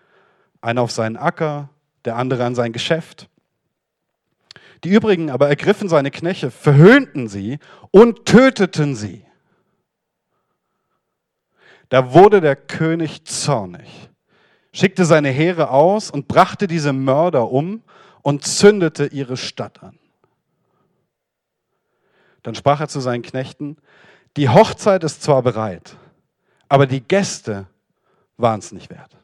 Einer 0.60 0.82
auf 0.82 0.90
seinen 0.90 1.16
Acker, 1.16 1.68
der 2.06 2.16
andere 2.16 2.44
an 2.44 2.54
sein 2.54 2.72
Geschäft. 2.72 3.28
Die 4.84 4.90
übrigen 4.90 5.30
aber 5.30 5.48
ergriffen 5.48 5.88
seine 5.88 6.10
Knechte, 6.10 6.50
verhöhnten 6.50 7.28
sie 7.28 7.58
und 7.90 8.24
töteten 8.26 8.94
sie. 8.94 9.24
Da 11.88 12.12
wurde 12.12 12.40
der 12.40 12.56
König 12.56 13.24
zornig, 13.24 14.10
schickte 14.72 15.04
seine 15.04 15.30
Heere 15.30 15.70
aus 15.70 16.10
und 16.10 16.28
brachte 16.28 16.66
diese 16.66 16.92
Mörder 16.92 17.50
um 17.50 17.82
und 18.22 18.44
zündete 18.44 19.06
ihre 19.06 19.36
Stadt 19.36 19.82
an. 19.82 19.98
Dann 22.42 22.54
sprach 22.54 22.80
er 22.80 22.88
zu 22.88 23.00
seinen 23.00 23.22
Knechten, 23.22 23.76
die 24.36 24.48
Hochzeit 24.48 25.02
ist 25.04 25.22
zwar 25.22 25.42
bereit, 25.42 25.96
aber 26.68 26.86
die 26.86 27.00
Gäste 27.00 27.66
waren 28.36 28.58
es 28.58 28.72
nicht 28.72 28.90
wert. 28.90 29.15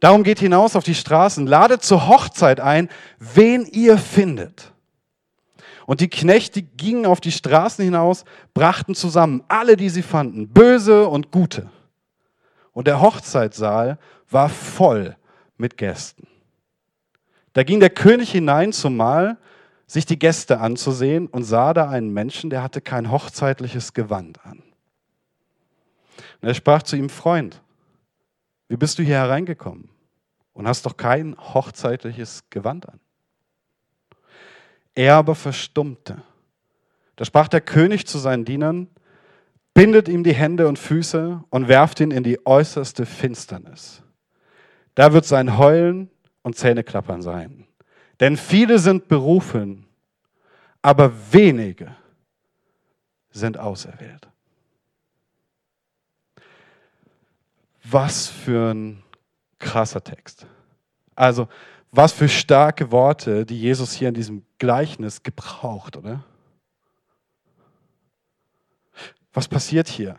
Darum 0.00 0.22
geht 0.22 0.38
hinaus 0.38 0.76
auf 0.76 0.84
die 0.84 0.94
Straßen, 0.94 1.46
ladet 1.46 1.82
zur 1.82 2.08
Hochzeit 2.08 2.60
ein, 2.60 2.88
wen 3.18 3.66
ihr 3.66 3.98
findet. 3.98 4.72
Und 5.86 6.00
die 6.00 6.08
Knechte 6.08 6.62
gingen 6.62 7.06
auf 7.06 7.20
die 7.20 7.32
Straßen 7.32 7.84
hinaus, 7.84 8.24
brachten 8.54 8.94
zusammen 8.94 9.42
alle, 9.48 9.76
die 9.76 9.88
sie 9.88 10.02
fanden, 10.02 10.48
böse 10.48 11.08
und 11.08 11.32
gute. 11.32 11.70
Und 12.72 12.86
der 12.86 13.00
Hochzeitssaal 13.00 13.98
war 14.30 14.48
voll 14.48 15.16
mit 15.56 15.76
Gästen. 15.76 16.28
Da 17.54 17.64
ging 17.64 17.80
der 17.80 17.90
König 17.90 18.30
hinein 18.30 18.72
zum 18.72 18.96
Mahl, 18.96 19.38
sich 19.86 20.04
die 20.04 20.18
Gäste 20.18 20.60
anzusehen 20.60 21.26
und 21.26 21.44
sah 21.44 21.72
da 21.72 21.88
einen 21.88 22.12
Menschen, 22.12 22.50
der 22.50 22.62
hatte 22.62 22.80
kein 22.80 23.10
hochzeitliches 23.10 23.94
Gewand 23.94 24.44
an. 24.44 24.62
Und 26.40 26.48
er 26.48 26.54
sprach 26.54 26.82
zu 26.82 26.94
ihm, 26.94 27.08
Freund, 27.08 27.62
wie 28.68 28.76
bist 28.76 28.98
du 28.98 29.02
hier 29.02 29.16
hereingekommen 29.16 29.88
und 30.52 30.68
hast 30.68 30.86
doch 30.86 30.96
kein 30.96 31.36
hochzeitliches 31.38 32.44
Gewand 32.50 32.88
an? 32.88 33.00
Er 34.94 35.16
aber 35.16 35.34
verstummte. 35.34 36.22
Da 37.16 37.24
sprach 37.24 37.48
der 37.48 37.60
König 37.60 38.06
zu 38.06 38.18
seinen 38.18 38.44
Dienern, 38.44 38.88
bindet 39.74 40.08
ihm 40.08 40.24
die 40.24 40.34
Hände 40.34 40.68
und 40.68 40.78
Füße 40.78 41.44
und 41.50 41.68
werft 41.68 42.00
ihn 42.00 42.10
in 42.10 42.22
die 42.22 42.44
äußerste 42.44 43.06
Finsternis. 43.06 44.02
Da 44.94 45.12
wird 45.12 45.24
sein 45.24 45.56
Heulen 45.56 46.10
und 46.42 46.56
Zähneklappern 46.56 47.22
sein. 47.22 47.66
Denn 48.20 48.36
viele 48.36 48.80
sind 48.80 49.06
berufen, 49.06 49.86
aber 50.82 51.12
wenige 51.32 51.94
sind 53.30 53.58
auserwählt. 53.58 54.28
Was 57.90 58.28
für 58.28 58.74
ein 58.74 59.02
krasser 59.58 60.02
Text. 60.02 60.46
Also, 61.14 61.48
was 61.90 62.12
für 62.12 62.28
starke 62.28 62.90
Worte, 62.92 63.46
die 63.46 63.58
Jesus 63.58 63.92
hier 63.92 64.08
in 64.08 64.14
diesem 64.14 64.44
Gleichnis 64.58 65.22
gebraucht, 65.22 65.96
oder? 65.96 66.22
Was 69.32 69.48
passiert 69.48 69.88
hier? 69.88 70.16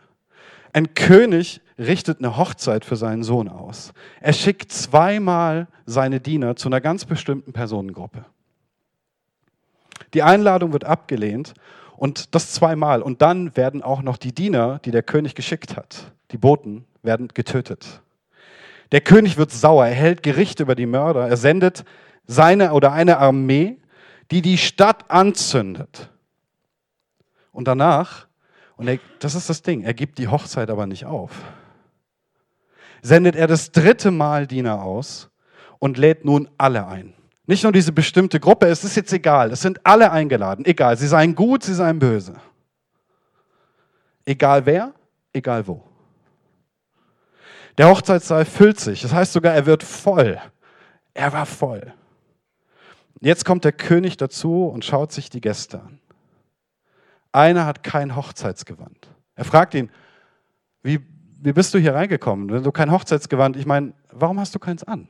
Ein 0.72 0.94
König 0.94 1.60
richtet 1.78 2.18
eine 2.18 2.36
Hochzeit 2.36 2.84
für 2.84 2.96
seinen 2.96 3.22
Sohn 3.22 3.48
aus. 3.48 3.92
Er 4.20 4.32
schickt 4.32 4.72
zweimal 4.72 5.68
seine 5.86 6.20
Diener 6.20 6.56
zu 6.56 6.68
einer 6.68 6.80
ganz 6.80 7.04
bestimmten 7.04 7.52
Personengruppe. 7.52 8.24
Die 10.14 10.22
Einladung 10.22 10.72
wird 10.72 10.84
abgelehnt 10.84 11.54
und 11.96 12.34
das 12.34 12.52
zweimal. 12.52 13.02
Und 13.02 13.22
dann 13.22 13.56
werden 13.56 13.82
auch 13.82 14.02
noch 14.02 14.16
die 14.16 14.32
Diener, 14.32 14.80
die 14.84 14.90
der 14.90 15.02
König 15.02 15.34
geschickt 15.34 15.76
hat, 15.76 16.12
die 16.32 16.38
Boten, 16.38 16.84
werden 17.02 17.28
getötet. 17.28 18.02
Der 18.92 19.00
König 19.00 19.36
wird 19.36 19.52
sauer, 19.52 19.86
er 19.86 19.94
hält 19.94 20.22
Gericht 20.22 20.60
über 20.60 20.74
die 20.74 20.86
Mörder, 20.86 21.28
er 21.28 21.36
sendet 21.36 21.84
seine 22.26 22.72
oder 22.72 22.92
eine 22.92 23.18
Armee, 23.18 23.78
die 24.30 24.42
die 24.42 24.58
Stadt 24.58 25.10
anzündet. 25.10 26.10
Und 27.52 27.68
danach, 27.68 28.26
und 28.76 28.88
er, 28.88 28.98
das 29.18 29.34
ist 29.34 29.48
das 29.48 29.62
Ding, 29.62 29.82
er 29.82 29.94
gibt 29.94 30.18
die 30.18 30.28
Hochzeit 30.28 30.70
aber 30.70 30.86
nicht 30.86 31.04
auf, 31.04 31.32
sendet 33.02 33.36
er 33.36 33.46
das 33.46 33.72
dritte 33.72 34.10
Mal 34.10 34.46
Diener 34.46 34.82
aus 34.82 35.30
und 35.78 35.98
lädt 35.98 36.24
nun 36.24 36.48
alle 36.58 36.86
ein. 36.86 37.14
Nicht 37.46 37.64
nur 37.64 37.72
diese 37.72 37.92
bestimmte 37.92 38.38
Gruppe, 38.38 38.66
es 38.66 38.84
ist 38.84 38.96
jetzt 38.96 39.12
egal, 39.12 39.50
es 39.50 39.60
sind 39.60 39.84
alle 39.84 40.12
eingeladen, 40.12 40.64
egal, 40.64 40.96
sie 40.96 41.08
seien 41.08 41.34
gut, 41.34 41.64
sie 41.64 41.74
seien 41.74 41.98
böse. 41.98 42.34
Egal 44.24 44.66
wer, 44.66 44.94
egal 45.32 45.66
wo. 45.66 45.89
Der 47.80 47.88
Hochzeitssaal 47.88 48.44
füllt 48.44 48.78
sich. 48.78 49.00
Das 49.00 49.14
heißt 49.14 49.32
sogar, 49.32 49.54
er 49.54 49.64
wird 49.64 49.82
voll. 49.82 50.38
Er 51.14 51.32
war 51.32 51.46
voll. 51.46 51.94
Jetzt 53.20 53.46
kommt 53.46 53.64
der 53.64 53.72
König 53.72 54.18
dazu 54.18 54.66
und 54.66 54.84
schaut 54.84 55.12
sich 55.12 55.30
die 55.30 55.40
Gäste 55.40 55.80
an. 55.80 55.98
Einer 57.32 57.64
hat 57.64 57.82
kein 57.82 58.16
Hochzeitsgewand. 58.16 59.08
Er 59.34 59.46
fragt 59.46 59.72
ihn, 59.72 59.88
wie, 60.82 61.00
wie 61.40 61.54
bist 61.54 61.72
du 61.72 61.78
hier 61.78 61.94
reingekommen? 61.94 62.50
Wenn 62.50 62.62
du 62.62 62.70
kein 62.70 62.92
Hochzeitsgewand, 62.92 63.56
ich 63.56 63.64
meine, 63.64 63.94
warum 64.12 64.38
hast 64.38 64.54
du 64.54 64.58
keins 64.58 64.84
an? 64.84 65.08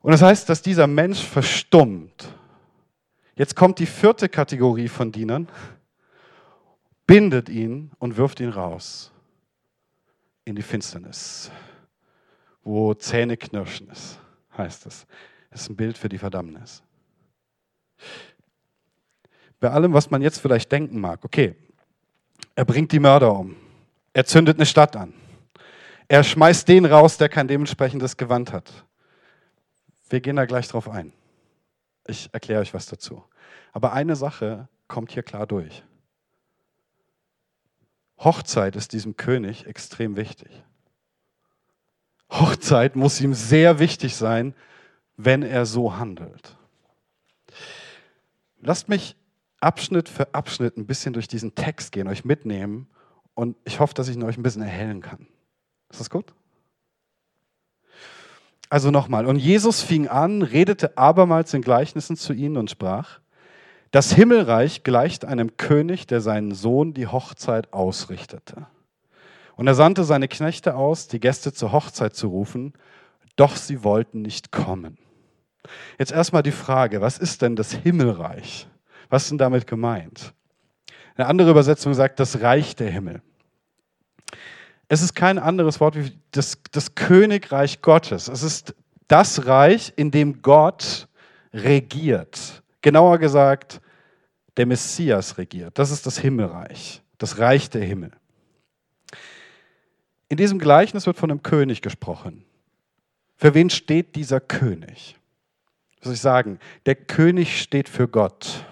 Und 0.00 0.12
das 0.12 0.22
heißt, 0.22 0.48
dass 0.48 0.62
dieser 0.62 0.86
Mensch 0.86 1.22
verstummt. 1.22 2.28
Jetzt 3.34 3.56
kommt 3.56 3.78
die 3.78 3.84
vierte 3.84 4.30
Kategorie 4.30 4.88
von 4.88 5.12
Dienern, 5.12 5.48
bindet 7.06 7.50
ihn 7.50 7.90
und 7.98 8.16
wirft 8.16 8.40
ihn 8.40 8.48
raus 8.48 9.12
in 10.46 10.54
die 10.54 10.62
Finsternis, 10.62 11.50
wo 12.62 12.94
Zähne 12.94 13.36
knirschen 13.36 13.90
ist, 13.90 14.18
heißt 14.56 14.86
es. 14.86 15.06
Das 15.50 15.62
ist 15.62 15.70
ein 15.70 15.76
Bild 15.76 15.98
für 15.98 16.08
die 16.08 16.18
Verdammnis. 16.18 16.82
Bei 19.60 19.70
allem, 19.70 19.92
was 19.92 20.10
man 20.10 20.22
jetzt 20.22 20.40
vielleicht 20.40 20.70
denken 20.70 21.00
mag, 21.00 21.24
okay, 21.24 21.56
er 22.54 22.64
bringt 22.64 22.92
die 22.92 23.00
Mörder 23.00 23.34
um, 23.34 23.56
er 24.12 24.24
zündet 24.24 24.56
eine 24.56 24.66
Stadt 24.66 24.96
an, 24.96 25.12
er 26.08 26.22
schmeißt 26.22 26.68
den 26.68 26.84
raus, 26.84 27.18
der 27.18 27.28
kein 27.28 27.48
dementsprechendes 27.48 28.16
Gewand 28.16 28.52
hat. 28.52 28.84
Wir 30.08 30.20
gehen 30.20 30.36
da 30.36 30.44
gleich 30.44 30.68
drauf 30.68 30.88
ein. 30.88 31.12
Ich 32.06 32.30
erkläre 32.32 32.60
euch 32.60 32.72
was 32.72 32.86
dazu. 32.86 33.24
Aber 33.72 33.92
eine 33.92 34.14
Sache 34.14 34.68
kommt 34.86 35.10
hier 35.10 35.24
klar 35.24 35.46
durch. 35.46 35.82
Hochzeit 38.18 38.76
ist 38.76 38.92
diesem 38.92 39.16
König 39.16 39.66
extrem 39.66 40.16
wichtig. 40.16 40.50
Hochzeit 42.30 42.96
muss 42.96 43.20
ihm 43.20 43.34
sehr 43.34 43.78
wichtig 43.78 44.16
sein, 44.16 44.54
wenn 45.16 45.42
er 45.42 45.66
so 45.66 45.96
handelt. 45.96 46.56
Lasst 48.60 48.88
mich 48.88 49.16
Abschnitt 49.60 50.08
für 50.08 50.34
Abschnitt 50.34 50.76
ein 50.76 50.86
bisschen 50.86 51.12
durch 51.12 51.28
diesen 51.28 51.54
Text 51.54 51.92
gehen, 51.92 52.08
euch 52.08 52.24
mitnehmen 52.24 52.88
und 53.34 53.56
ich 53.64 53.80
hoffe, 53.80 53.94
dass 53.94 54.08
ich 54.08 54.16
ihn 54.16 54.22
euch 54.22 54.36
ein 54.36 54.42
bisschen 54.42 54.62
erhellen 54.62 55.00
kann. 55.00 55.26
Ist 55.90 56.00
das 56.00 56.10
gut? 56.10 56.34
Also 58.68 58.90
nochmal, 58.90 59.26
und 59.26 59.36
Jesus 59.36 59.82
fing 59.82 60.08
an, 60.08 60.42
redete 60.42 60.98
abermals 60.98 61.54
in 61.54 61.62
Gleichnissen 61.62 62.16
zu 62.16 62.32
ihnen 62.32 62.56
und 62.56 62.70
sprach, 62.70 63.20
das 63.90 64.12
Himmelreich 64.12 64.82
gleicht 64.82 65.24
einem 65.24 65.56
König, 65.56 66.06
der 66.06 66.20
seinen 66.20 66.52
Sohn 66.52 66.92
die 66.92 67.06
Hochzeit 67.06 67.72
ausrichtete. 67.72 68.66
Und 69.56 69.66
er 69.66 69.74
sandte 69.74 70.04
seine 70.04 70.28
Knechte 70.28 70.74
aus, 70.74 71.08
die 71.08 71.20
Gäste 71.20 71.52
zur 71.52 71.72
Hochzeit 71.72 72.14
zu 72.14 72.28
rufen, 72.28 72.74
doch 73.36 73.56
sie 73.56 73.84
wollten 73.84 74.22
nicht 74.22 74.52
kommen. 74.52 74.98
Jetzt 75.98 76.12
erstmal 76.12 76.42
die 76.42 76.52
Frage, 76.52 77.00
was 77.00 77.18
ist 77.18 77.42
denn 77.42 77.56
das 77.56 77.72
Himmelreich? 77.72 78.68
Was 79.08 79.24
ist 79.24 79.30
denn 79.30 79.38
damit 79.38 79.66
gemeint? 79.66 80.32
Eine 81.16 81.28
andere 81.28 81.50
Übersetzung 81.50 81.94
sagt 81.94 82.20
das 82.20 82.40
Reich 82.42 82.76
der 82.76 82.90
Himmel. 82.90 83.22
Es 84.88 85.02
ist 85.02 85.14
kein 85.14 85.38
anderes 85.38 85.80
Wort 85.80 85.96
wie 85.96 86.12
das, 86.30 86.58
das 86.70 86.94
Königreich 86.94 87.82
Gottes. 87.82 88.28
Es 88.28 88.42
ist 88.42 88.74
das 89.08 89.46
Reich, 89.46 89.92
in 89.96 90.10
dem 90.10 90.42
Gott 90.42 91.08
regiert. 91.52 92.62
Genauer 92.82 93.18
gesagt, 93.18 93.80
der 94.56 94.66
Messias 94.66 95.38
regiert. 95.38 95.78
Das 95.78 95.90
ist 95.90 96.06
das 96.06 96.18
Himmelreich, 96.18 97.02
das 97.18 97.38
Reich 97.38 97.70
der 97.70 97.84
Himmel. 97.84 98.12
In 100.28 100.36
diesem 100.36 100.58
Gleichnis 100.58 101.06
wird 101.06 101.16
von 101.16 101.30
einem 101.30 101.42
König 101.42 101.82
gesprochen. 101.82 102.44
Für 103.36 103.54
wen 103.54 103.70
steht 103.70 104.16
dieser 104.16 104.40
König? 104.40 105.16
Was 105.98 106.04
soll 106.04 106.14
ich 106.14 106.20
sagen? 106.20 106.58
Der 106.86 106.94
König 106.94 107.60
steht 107.60 107.88
für 107.88 108.08
Gott. 108.08 108.64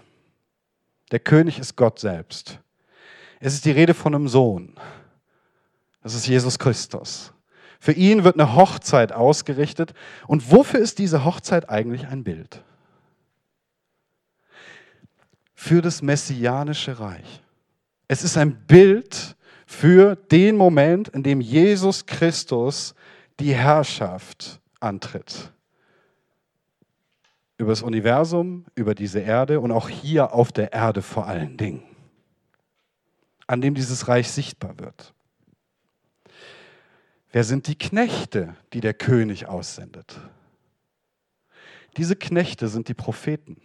Der 1.10 1.20
König 1.20 1.58
ist 1.58 1.76
Gott 1.76 2.00
selbst. 2.00 2.58
Es 3.40 3.54
ist 3.54 3.66
die 3.66 3.70
Rede 3.70 3.94
von 3.94 4.14
einem 4.14 4.28
Sohn. 4.28 4.74
Das 6.02 6.14
ist 6.14 6.26
Jesus 6.26 6.58
Christus. 6.58 7.32
Für 7.78 7.92
ihn 7.92 8.24
wird 8.24 8.40
eine 8.40 8.54
Hochzeit 8.54 9.12
ausgerichtet. 9.12 9.92
Und 10.26 10.50
wofür 10.50 10.80
ist 10.80 10.98
diese 10.98 11.24
Hochzeit 11.24 11.68
eigentlich 11.68 12.06
ein 12.06 12.24
Bild? 12.24 12.64
Für 15.64 15.80
das 15.80 16.02
messianische 16.02 17.00
Reich. 17.00 17.42
Es 18.06 18.22
ist 18.22 18.36
ein 18.36 18.66
Bild 18.66 19.34
für 19.64 20.14
den 20.14 20.56
Moment, 20.56 21.08
in 21.08 21.22
dem 21.22 21.40
Jesus 21.40 22.04
Christus 22.04 22.94
die 23.40 23.54
Herrschaft 23.54 24.60
antritt. 24.78 25.54
Über 27.56 27.70
das 27.70 27.80
Universum, 27.80 28.66
über 28.74 28.94
diese 28.94 29.20
Erde 29.20 29.58
und 29.58 29.72
auch 29.72 29.88
hier 29.88 30.34
auf 30.34 30.52
der 30.52 30.74
Erde 30.74 31.00
vor 31.00 31.26
allen 31.26 31.56
Dingen, 31.56 31.82
an 33.46 33.62
dem 33.62 33.74
dieses 33.74 34.06
Reich 34.06 34.30
sichtbar 34.30 34.78
wird. 34.78 35.14
Wer 37.32 37.42
sind 37.42 37.68
die 37.68 37.78
Knechte, 37.78 38.54
die 38.74 38.80
der 38.80 38.92
König 38.92 39.46
aussendet? 39.46 40.20
Diese 41.96 42.16
Knechte 42.16 42.68
sind 42.68 42.88
die 42.88 42.94
Propheten. 42.94 43.62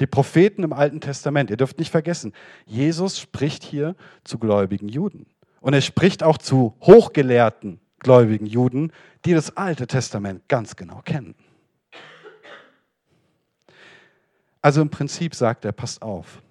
Die 0.00 0.06
Propheten 0.06 0.62
im 0.62 0.72
Alten 0.72 1.00
Testament, 1.00 1.50
ihr 1.50 1.56
dürft 1.56 1.78
nicht 1.78 1.90
vergessen, 1.90 2.32
Jesus 2.64 3.18
spricht 3.18 3.62
hier 3.62 3.94
zu 4.24 4.38
gläubigen 4.38 4.88
Juden. 4.88 5.26
Und 5.60 5.74
er 5.74 5.82
spricht 5.82 6.22
auch 6.22 6.38
zu 6.38 6.74
hochgelehrten 6.80 7.80
gläubigen 7.98 8.46
Juden, 8.46 8.92
die 9.26 9.34
das 9.34 9.56
Alte 9.58 9.86
Testament 9.86 10.48
ganz 10.48 10.74
genau 10.74 11.02
kennen. 11.02 11.34
Also 14.62 14.80
im 14.80 14.88
Prinzip 14.88 15.34
sagt 15.34 15.64
er, 15.66 15.72
passt 15.72 16.00
auf. 16.00 16.42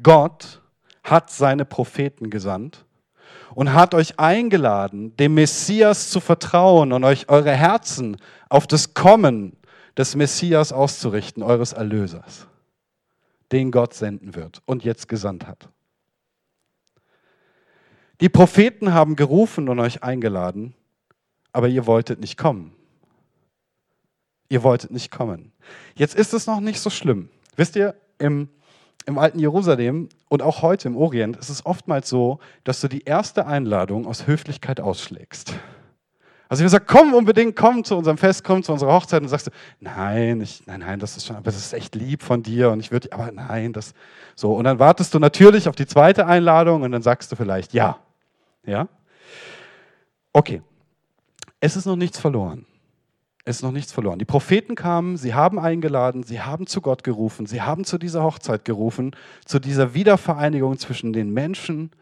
Gott 0.00 0.62
hat 1.02 1.30
seine 1.30 1.64
Propheten 1.64 2.30
gesandt 2.30 2.84
und 3.54 3.72
hat 3.72 3.94
euch 3.94 4.18
eingeladen, 4.18 5.16
dem 5.16 5.34
Messias 5.34 6.10
zu 6.10 6.20
vertrauen 6.20 6.92
und 6.92 7.04
euch 7.04 7.28
eure 7.28 7.52
Herzen 7.52 8.16
auf 8.48 8.66
das 8.66 8.94
Kommen 8.94 9.56
des 9.96 10.14
Messias 10.16 10.72
auszurichten, 10.72 11.42
eures 11.42 11.72
Erlösers, 11.72 12.46
den 13.50 13.70
Gott 13.70 13.94
senden 13.94 14.34
wird 14.34 14.62
und 14.64 14.84
jetzt 14.84 15.08
gesandt 15.08 15.46
hat. 15.46 15.68
Die 18.20 18.28
Propheten 18.28 18.94
haben 18.94 19.16
gerufen 19.16 19.68
und 19.68 19.80
euch 19.80 20.02
eingeladen, 20.02 20.74
aber 21.52 21.68
ihr 21.68 21.86
wolltet 21.86 22.20
nicht 22.20 22.38
kommen. 22.38 22.72
Ihr 24.48 24.62
wolltet 24.62 24.90
nicht 24.90 25.10
kommen. 25.10 25.52
Jetzt 25.94 26.14
ist 26.14 26.32
es 26.32 26.46
noch 26.46 26.60
nicht 26.60 26.80
so 26.80 26.90
schlimm. 26.90 27.30
Wisst 27.56 27.74
ihr, 27.74 27.94
im, 28.18 28.48
im 29.06 29.18
alten 29.18 29.38
Jerusalem 29.38 30.08
und 30.28 30.42
auch 30.42 30.62
heute 30.62 30.88
im 30.88 30.96
Orient 30.96 31.36
ist 31.36 31.48
es 31.48 31.66
oftmals 31.66 32.08
so, 32.08 32.38
dass 32.64 32.80
du 32.80 32.88
die 32.88 33.02
erste 33.02 33.46
Einladung 33.46 34.06
aus 34.06 34.26
Höflichkeit 34.26 34.80
ausschlägst. 34.80 35.54
Also 36.52 36.64
wir 36.64 36.68
sagen, 36.68 36.84
komm 36.86 37.14
unbedingt, 37.14 37.56
komm 37.56 37.82
zu 37.82 37.96
unserem 37.96 38.18
Fest, 38.18 38.44
komm 38.44 38.62
zu 38.62 38.74
unserer 38.74 38.92
Hochzeit 38.92 39.22
und 39.22 39.28
sagst 39.28 39.46
du, 39.46 39.50
nein, 39.80 40.38
ich, 40.42 40.66
nein, 40.66 40.80
nein, 40.80 40.98
das 40.98 41.16
ist 41.16 41.26
schon, 41.26 41.36
aber 41.36 41.46
das 41.46 41.56
ist 41.56 41.72
echt 41.72 41.94
lieb 41.94 42.22
von 42.22 42.42
dir 42.42 42.70
und 42.70 42.80
ich 42.80 42.92
würde, 42.92 43.10
aber 43.10 43.32
nein, 43.32 43.72
das 43.72 43.94
so. 44.34 44.52
Und 44.52 44.64
dann 44.64 44.78
wartest 44.78 45.14
du 45.14 45.18
natürlich 45.18 45.66
auf 45.66 45.76
die 45.76 45.86
zweite 45.86 46.26
Einladung 46.26 46.82
und 46.82 46.92
dann 46.92 47.00
sagst 47.00 47.32
du 47.32 47.36
vielleicht 47.36 47.72
ja. 47.72 47.96
Ja? 48.66 48.86
Okay. 50.34 50.60
Es 51.58 51.74
ist 51.74 51.86
noch 51.86 51.96
nichts 51.96 52.20
verloren. 52.20 52.66
Es 53.46 53.56
ist 53.56 53.62
noch 53.62 53.72
nichts 53.72 53.90
verloren. 53.90 54.18
Die 54.18 54.26
Propheten 54.26 54.74
kamen, 54.74 55.16
sie 55.16 55.32
haben 55.32 55.58
eingeladen, 55.58 56.22
sie 56.22 56.42
haben 56.42 56.66
zu 56.66 56.82
Gott 56.82 57.02
gerufen, 57.02 57.46
sie 57.46 57.62
haben 57.62 57.84
zu 57.84 57.96
dieser 57.96 58.24
Hochzeit 58.24 58.66
gerufen, 58.66 59.16
zu 59.46 59.58
dieser 59.58 59.94
Wiedervereinigung 59.94 60.76
zwischen 60.76 61.14
den 61.14 61.32
Menschen, 61.32 61.92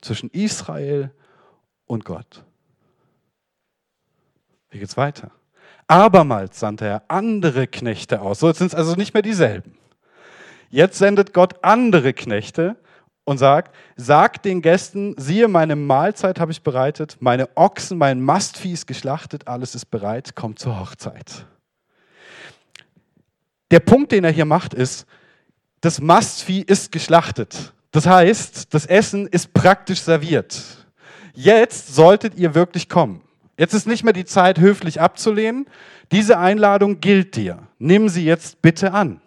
zwischen 0.00 0.30
Israel 0.30 1.10
und 1.86 2.04
Gott. 2.04 2.45
Wie 4.70 4.78
geht's 4.78 4.96
weiter? 4.96 5.30
Abermals 5.88 6.58
sandte 6.58 6.86
er 6.86 7.02
andere 7.08 7.66
Knechte 7.66 8.20
aus. 8.20 8.40
So, 8.40 8.52
sind 8.52 8.68
es 8.68 8.74
also 8.74 8.94
nicht 8.94 9.14
mehr 9.14 9.22
dieselben. 9.22 9.78
Jetzt 10.68 10.98
sendet 10.98 11.32
Gott 11.32 11.62
andere 11.62 12.12
Knechte 12.12 12.76
und 13.24 13.38
sagt, 13.38 13.74
sagt 13.96 14.44
den 14.44 14.62
Gästen, 14.62 15.14
siehe, 15.16 15.48
meine 15.48 15.76
Mahlzeit 15.76 16.40
habe 16.40 16.52
ich 16.52 16.62
bereitet, 16.62 17.16
meine 17.20 17.48
Ochsen, 17.56 17.98
mein 17.98 18.20
Mastvieh 18.20 18.72
ist 18.72 18.86
geschlachtet, 18.86 19.46
alles 19.48 19.74
ist 19.74 19.86
bereit, 19.86 20.34
kommt 20.34 20.58
zur 20.58 20.78
Hochzeit. 20.78 21.46
Der 23.70 23.80
Punkt, 23.80 24.12
den 24.12 24.24
er 24.24 24.30
hier 24.30 24.44
macht, 24.44 24.74
ist, 24.74 25.06
das 25.80 26.00
Mastvieh 26.00 26.62
ist 26.62 26.92
geschlachtet. 26.92 27.72
Das 27.90 28.06
heißt, 28.06 28.72
das 28.74 28.86
Essen 28.86 29.26
ist 29.26 29.52
praktisch 29.52 30.00
serviert. 30.00 30.86
Jetzt 31.34 31.94
solltet 31.94 32.36
ihr 32.36 32.54
wirklich 32.54 32.88
kommen. 32.88 33.22
Jetzt 33.58 33.72
ist 33.72 33.86
nicht 33.86 34.04
mehr 34.04 34.12
die 34.12 34.24
Zeit, 34.24 34.58
höflich 34.58 35.00
abzulehnen. 35.00 35.66
Diese 36.12 36.38
Einladung 36.38 37.00
gilt 37.00 37.36
dir. 37.36 37.66
Nimm 37.78 38.08
sie 38.08 38.24
jetzt 38.24 38.60
bitte 38.60 38.92
an. 38.92 39.20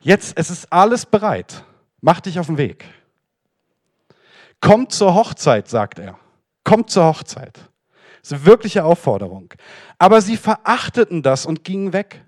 Jetzt, 0.00 0.36
es 0.36 0.50
ist 0.50 0.72
alles 0.72 1.06
bereit. 1.06 1.64
Mach 2.00 2.20
dich 2.20 2.38
auf 2.38 2.46
den 2.46 2.58
Weg. 2.58 2.84
Kommt 4.60 4.92
zur 4.92 5.14
Hochzeit, 5.14 5.68
sagt 5.68 5.98
er. 5.98 6.18
Kommt 6.64 6.90
zur 6.90 7.04
Hochzeit. 7.04 7.54
Das 8.20 8.32
ist 8.32 8.32
eine 8.34 8.46
wirkliche 8.46 8.84
Aufforderung. 8.84 9.54
Aber 9.98 10.20
sie 10.20 10.36
verachteten 10.36 11.22
das 11.22 11.46
und 11.46 11.64
gingen 11.64 11.94
weg. 11.94 12.22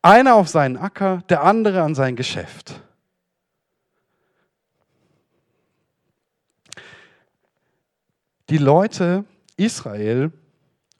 Einer 0.00 0.36
auf 0.36 0.48
seinen 0.48 0.76
Acker, 0.76 1.22
der 1.28 1.42
andere 1.42 1.82
an 1.82 1.96
sein 1.96 2.14
Geschäft. 2.14 2.80
Die 8.48 8.58
Leute 8.58 9.24
Israel, 9.58 10.32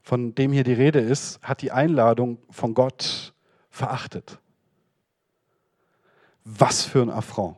von 0.03 0.35
dem 0.35 0.53
hier 0.53 0.65
die 0.65 0.73
Rede 0.73 1.01
ist, 1.01 1.41
hat 1.43 1.63
die 1.63 1.73
Einladung 1.73 2.39
von 2.51 2.75
Gott 2.75 3.33
verachtet. 3.71 4.39
Was 6.45 6.85
für 6.85 7.03
ein 7.03 7.11
Affront. 7.11 7.57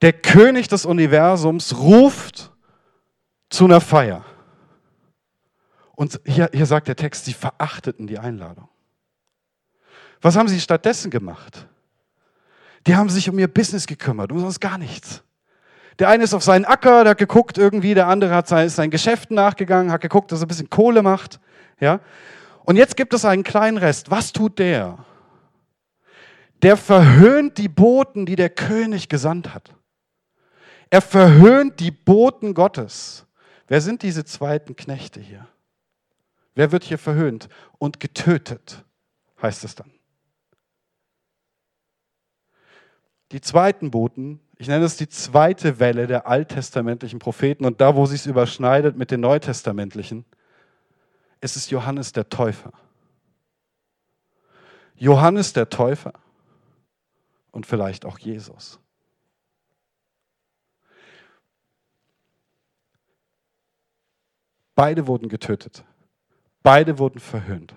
Der 0.00 0.12
König 0.12 0.68
des 0.68 0.84
Universums 0.84 1.76
ruft 1.78 2.52
zu 3.48 3.64
einer 3.64 3.80
Feier. 3.80 4.24
Und 5.96 6.20
hier, 6.24 6.50
hier 6.52 6.66
sagt 6.66 6.86
der 6.86 6.96
Text, 6.96 7.24
sie 7.24 7.32
verachteten 7.32 8.06
die 8.06 8.18
Einladung. 8.18 8.68
Was 10.20 10.36
haben 10.36 10.48
sie 10.48 10.60
stattdessen 10.60 11.10
gemacht? 11.10 11.66
Die 12.86 12.94
haben 12.94 13.08
sich 13.08 13.28
um 13.28 13.38
ihr 13.38 13.48
Business 13.48 13.86
gekümmert, 13.86 14.30
um 14.30 14.38
sonst 14.38 14.60
gar 14.60 14.78
nichts. 14.78 15.22
Der 15.98 16.08
eine 16.08 16.24
ist 16.24 16.34
auf 16.34 16.44
seinen 16.44 16.64
Acker, 16.64 17.02
der 17.02 17.10
hat 17.10 17.18
geguckt 17.18 17.58
irgendwie, 17.58 17.94
der 17.94 18.06
andere 18.06 18.34
hat 18.34 18.46
sein, 18.46 18.68
seinen 18.68 18.90
Geschäften 18.90 19.34
nachgegangen, 19.34 19.90
hat 19.90 20.00
geguckt, 20.00 20.30
dass 20.30 20.40
er 20.40 20.46
ein 20.46 20.48
bisschen 20.48 20.70
Kohle 20.70 21.02
macht. 21.02 21.40
Ja? 21.80 22.00
Und 22.64 22.76
jetzt 22.76 22.96
gibt 22.96 23.14
es 23.14 23.24
einen 23.24 23.42
kleinen 23.42 23.78
Rest. 23.78 24.10
Was 24.10 24.32
tut 24.32 24.58
der? 24.58 25.04
Der 26.62 26.76
verhöhnt 26.76 27.58
die 27.58 27.68
Boten, 27.68 28.26
die 28.26 28.36
der 28.36 28.50
König 28.50 29.08
gesandt 29.08 29.54
hat. 29.54 29.74
Er 30.90 31.02
verhöhnt 31.02 31.80
die 31.80 31.90
Boten 31.90 32.54
Gottes. 32.54 33.26
Wer 33.66 33.80
sind 33.80 34.02
diese 34.02 34.24
zweiten 34.24 34.76
Knechte 34.76 35.20
hier? 35.20 35.46
Wer 36.54 36.72
wird 36.72 36.84
hier 36.84 36.98
verhöhnt 36.98 37.48
und 37.78 38.00
getötet, 38.00 38.84
heißt 39.42 39.64
es 39.64 39.74
dann. 39.74 39.92
Die 43.30 43.40
zweiten 43.40 43.90
Boten 43.90 44.40
ich 44.58 44.66
nenne 44.66 44.84
es 44.84 44.96
die 44.96 45.08
zweite 45.08 45.78
Welle 45.78 46.08
der 46.08 46.26
alttestamentlichen 46.26 47.20
Propheten 47.20 47.64
und 47.64 47.80
da, 47.80 47.94
wo 47.94 48.06
sie 48.06 48.16
es 48.16 48.26
überschneidet 48.26 48.96
mit 48.96 49.12
den 49.12 49.20
neutestamentlichen, 49.20 50.24
ist 51.40 51.56
es 51.56 51.70
Johannes 51.70 52.12
der 52.12 52.28
Täufer. 52.28 52.72
Johannes 54.96 55.52
der 55.52 55.70
Täufer 55.70 56.12
und 57.52 57.66
vielleicht 57.66 58.04
auch 58.04 58.18
Jesus. 58.18 58.80
Beide 64.74 65.06
wurden 65.06 65.28
getötet. 65.28 65.84
Beide 66.64 66.98
wurden 66.98 67.20
verhöhnt. 67.20 67.74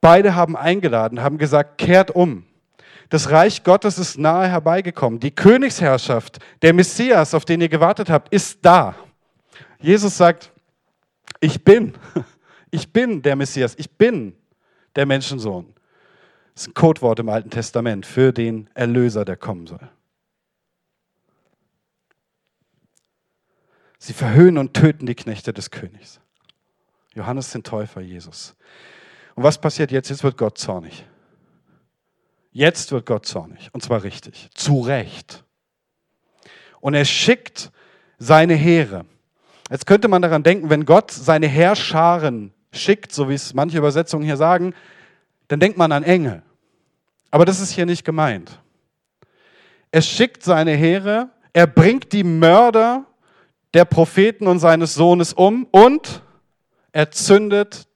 Beide 0.00 0.34
haben 0.34 0.56
eingeladen, 0.56 1.20
haben 1.20 1.36
gesagt, 1.36 1.76
kehrt 1.76 2.10
um. 2.10 2.46
Das 3.08 3.30
Reich 3.30 3.62
Gottes 3.62 3.98
ist 3.98 4.18
nahe 4.18 4.48
herbeigekommen. 4.48 5.20
Die 5.20 5.30
Königsherrschaft, 5.30 6.38
der 6.62 6.72
Messias, 6.72 7.34
auf 7.34 7.44
den 7.44 7.60
ihr 7.60 7.68
gewartet 7.68 8.10
habt, 8.10 8.32
ist 8.32 8.58
da. 8.62 8.96
Jesus 9.80 10.16
sagt, 10.16 10.52
ich 11.40 11.62
bin, 11.62 11.94
ich 12.70 12.92
bin 12.92 13.22
der 13.22 13.36
Messias, 13.36 13.74
ich 13.78 13.90
bin 13.90 14.34
der 14.96 15.06
Menschensohn. 15.06 15.72
Das 16.54 16.62
ist 16.62 16.68
ein 16.68 16.74
Codewort 16.74 17.20
im 17.20 17.28
Alten 17.28 17.50
Testament 17.50 18.06
für 18.06 18.32
den 18.32 18.68
Erlöser, 18.74 19.24
der 19.24 19.36
kommen 19.36 19.66
soll. 19.66 19.88
Sie 23.98 24.12
verhöhnen 24.12 24.58
und 24.58 24.74
töten 24.74 25.06
die 25.06 25.14
Knechte 25.14 25.52
des 25.52 25.70
Königs. 25.70 26.20
Johannes 27.14 27.50
den 27.50 27.62
Täufer, 27.62 28.00
Jesus. 28.00 28.54
Und 29.34 29.42
was 29.42 29.60
passiert 29.60 29.90
jetzt? 29.90 30.10
Jetzt 30.10 30.22
wird 30.22 30.36
Gott 30.36 30.58
zornig. 30.58 31.04
Jetzt 32.56 32.90
wird 32.90 33.04
Gott 33.04 33.26
zornig. 33.26 33.68
Und 33.72 33.82
zwar 33.82 34.02
richtig. 34.02 34.48
Zu 34.54 34.80
Recht. 34.80 35.44
Und 36.80 36.94
er 36.94 37.04
schickt 37.04 37.70
seine 38.18 38.54
Heere. 38.54 39.04
Jetzt 39.70 39.86
könnte 39.86 40.08
man 40.08 40.22
daran 40.22 40.42
denken, 40.42 40.70
wenn 40.70 40.86
Gott 40.86 41.10
seine 41.10 41.48
Heerscharen 41.48 42.54
schickt, 42.72 43.12
so 43.12 43.28
wie 43.28 43.34
es 43.34 43.52
manche 43.52 43.76
Übersetzungen 43.76 44.24
hier 44.24 44.38
sagen, 44.38 44.72
dann 45.48 45.60
denkt 45.60 45.76
man 45.76 45.92
an 45.92 46.02
Engel. 46.02 46.42
Aber 47.30 47.44
das 47.44 47.60
ist 47.60 47.72
hier 47.72 47.84
nicht 47.84 48.06
gemeint. 48.06 48.58
Er 49.90 50.00
schickt 50.00 50.42
seine 50.42 50.72
Heere, 50.72 51.28
er 51.52 51.66
bringt 51.66 52.14
die 52.14 52.24
Mörder 52.24 53.04
der 53.74 53.84
Propheten 53.84 54.46
und 54.46 54.60
seines 54.60 54.94
Sohnes 54.94 55.34
um 55.34 55.66
und 55.72 56.22
er 56.92 57.10
zündet 57.10 57.86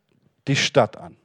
die 0.48 0.56
Stadt 0.56 0.98
an. 0.98 1.16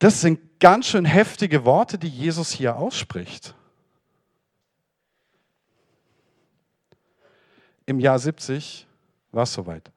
Das 0.00 0.22
sind 0.22 0.58
ganz 0.60 0.86
schön 0.86 1.04
heftige 1.04 1.66
Worte, 1.66 1.98
die 1.98 2.08
Jesus 2.08 2.50
hier 2.50 2.74
ausspricht. 2.74 3.54
Im 7.84 8.00
Jahr 8.00 8.18
70 8.18 8.86
war 9.30 9.42
es 9.42 9.52
soweit. 9.52 9.92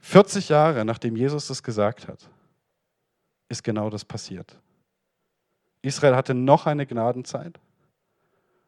40 0.00 0.48
Jahre 0.48 0.86
nachdem 0.86 1.14
Jesus 1.14 1.48
das 1.48 1.62
gesagt 1.62 2.08
hat, 2.08 2.30
ist 3.50 3.62
genau 3.62 3.90
das 3.90 4.02
passiert. 4.02 4.58
Israel 5.82 6.16
hatte 6.16 6.32
noch 6.32 6.64
eine 6.64 6.86
Gnadenzeit 6.86 7.60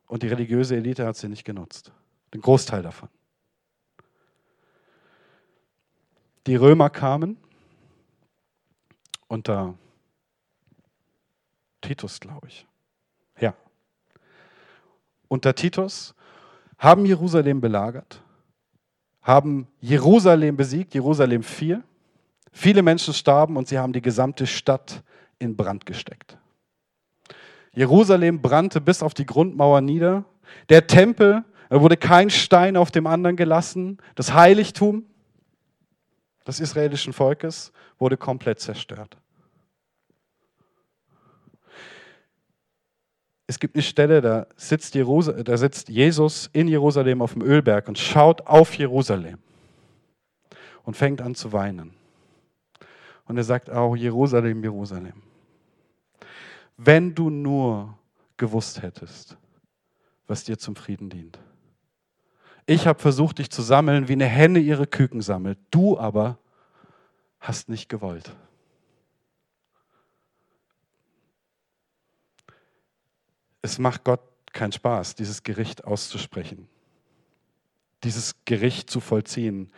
und 0.08 0.22
die 0.22 0.28
religiöse 0.28 0.76
Elite 0.76 1.06
hat 1.06 1.16
sie 1.16 1.28
nicht 1.28 1.44
genutzt. 1.44 1.90
Den 2.34 2.42
Großteil 2.42 2.82
davon. 2.82 3.08
Die 6.46 6.56
Römer 6.56 6.90
kamen 6.90 7.36
unter 9.28 9.74
Titus, 11.80 12.20
glaube 12.20 12.48
ich. 12.48 12.66
Ja. 13.40 13.54
Unter 15.28 15.54
Titus 15.54 16.14
haben 16.78 17.04
Jerusalem 17.04 17.60
belagert, 17.60 18.22
haben 19.22 19.68
Jerusalem 19.80 20.56
besiegt, 20.56 20.94
Jerusalem 20.94 21.42
fiel. 21.42 21.82
Viele 22.52 22.82
Menschen 22.82 23.14
starben 23.14 23.56
und 23.56 23.68
sie 23.68 23.78
haben 23.78 23.92
die 23.92 24.02
gesamte 24.02 24.46
Stadt 24.46 25.02
in 25.38 25.56
Brand 25.56 25.86
gesteckt. 25.86 26.36
Jerusalem 27.72 28.42
brannte 28.42 28.80
bis 28.80 29.02
auf 29.02 29.14
die 29.14 29.26
Grundmauer 29.26 29.80
nieder. 29.80 30.24
Der 30.68 30.86
Tempel, 30.86 31.44
da 31.68 31.80
wurde 31.80 31.96
kein 31.96 32.30
Stein 32.30 32.76
auf 32.76 32.90
dem 32.90 33.06
anderen 33.06 33.36
gelassen. 33.36 33.98
Das 34.16 34.34
Heiligtum 34.34 35.04
des 36.46 36.60
israelischen 36.60 37.12
Volkes 37.12 37.72
wurde 37.98 38.16
komplett 38.16 38.60
zerstört. 38.60 39.16
Es 43.46 43.58
gibt 43.58 43.74
eine 43.74 43.82
Stelle, 43.82 44.20
da 44.20 44.46
sitzt, 44.56 44.94
da 44.94 45.56
sitzt 45.56 45.88
Jesus 45.88 46.48
in 46.52 46.68
Jerusalem 46.68 47.20
auf 47.20 47.32
dem 47.32 47.42
Ölberg 47.42 47.88
und 47.88 47.98
schaut 47.98 48.46
auf 48.46 48.74
Jerusalem 48.74 49.38
und 50.84 50.96
fängt 50.96 51.20
an 51.20 51.34
zu 51.34 51.52
weinen. 51.52 51.92
Und 53.24 53.36
er 53.36 53.44
sagt 53.44 53.68
auch, 53.68 53.96
Jerusalem, 53.96 54.62
Jerusalem, 54.62 55.22
wenn 56.76 57.14
du 57.14 57.28
nur 57.28 57.98
gewusst 58.36 58.82
hättest, 58.82 59.36
was 60.26 60.44
dir 60.44 60.56
zum 60.56 60.76
Frieden 60.76 61.10
dient. 61.10 61.38
Ich 62.66 62.86
habe 62.86 63.00
versucht, 63.00 63.38
dich 63.38 63.50
zu 63.50 63.62
sammeln, 63.62 64.08
wie 64.08 64.12
eine 64.12 64.26
Henne 64.26 64.58
ihre 64.58 64.86
Küken 64.86 65.22
sammelt. 65.22 65.58
Du 65.70 65.98
aber 65.98 66.38
hast 67.40 67.68
nicht 67.68 67.88
gewollt. 67.88 68.36
Es 73.62 73.78
macht 73.78 74.04
Gott 74.04 74.20
keinen 74.52 74.72
Spaß, 74.72 75.14
dieses 75.14 75.42
Gericht 75.42 75.84
auszusprechen, 75.84 76.68
dieses 78.04 78.34
Gericht 78.44 78.90
zu 78.90 79.00
vollziehen. 79.00 79.72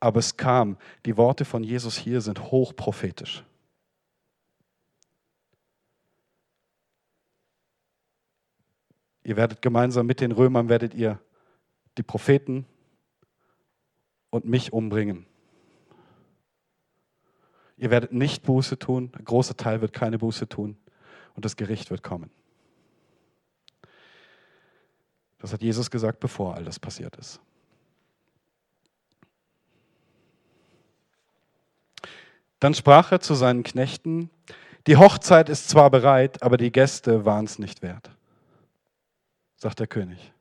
Aber 0.00 0.20
es 0.20 0.36
kam, 0.36 0.78
die 1.04 1.16
Worte 1.16 1.44
von 1.44 1.62
Jesus 1.62 1.96
hier 1.96 2.20
sind 2.20 2.40
hochprophetisch. 2.50 3.44
Ihr 9.22 9.36
werdet 9.36 9.60
gemeinsam 9.60 10.06
mit 10.06 10.20
den 10.20 10.30
Römern, 10.30 10.68
werdet 10.68 10.94
ihr 10.94 11.18
die 11.98 12.02
Propheten 12.02 12.66
und 14.30 14.44
mich 14.44 14.72
umbringen. 14.72 15.26
Ihr 17.76 17.90
werdet 17.90 18.12
nicht 18.12 18.42
Buße 18.42 18.78
tun, 18.78 19.12
ein 19.18 19.24
großer 19.24 19.56
Teil 19.56 19.80
wird 19.80 19.92
keine 19.92 20.18
Buße 20.18 20.48
tun 20.48 20.76
und 21.34 21.44
das 21.44 21.56
Gericht 21.56 21.90
wird 21.90 22.02
kommen. 22.02 22.30
Das 25.38 25.52
hat 25.52 25.62
Jesus 25.62 25.90
gesagt, 25.90 26.20
bevor 26.20 26.54
all 26.54 26.64
das 26.64 26.80
passiert 26.80 27.16
ist. 27.16 27.40
Dann 32.58 32.72
sprach 32.72 33.12
er 33.12 33.20
zu 33.20 33.34
seinen 33.34 33.62
Knechten, 33.62 34.30
die 34.86 34.96
Hochzeit 34.96 35.50
ist 35.50 35.68
zwar 35.68 35.90
bereit, 35.90 36.42
aber 36.42 36.56
die 36.56 36.72
Gäste 36.72 37.26
waren 37.26 37.44
es 37.44 37.58
nicht 37.58 37.82
wert 37.82 38.10
sagt 39.56 39.80
der 39.80 39.86
König. 39.86 40.32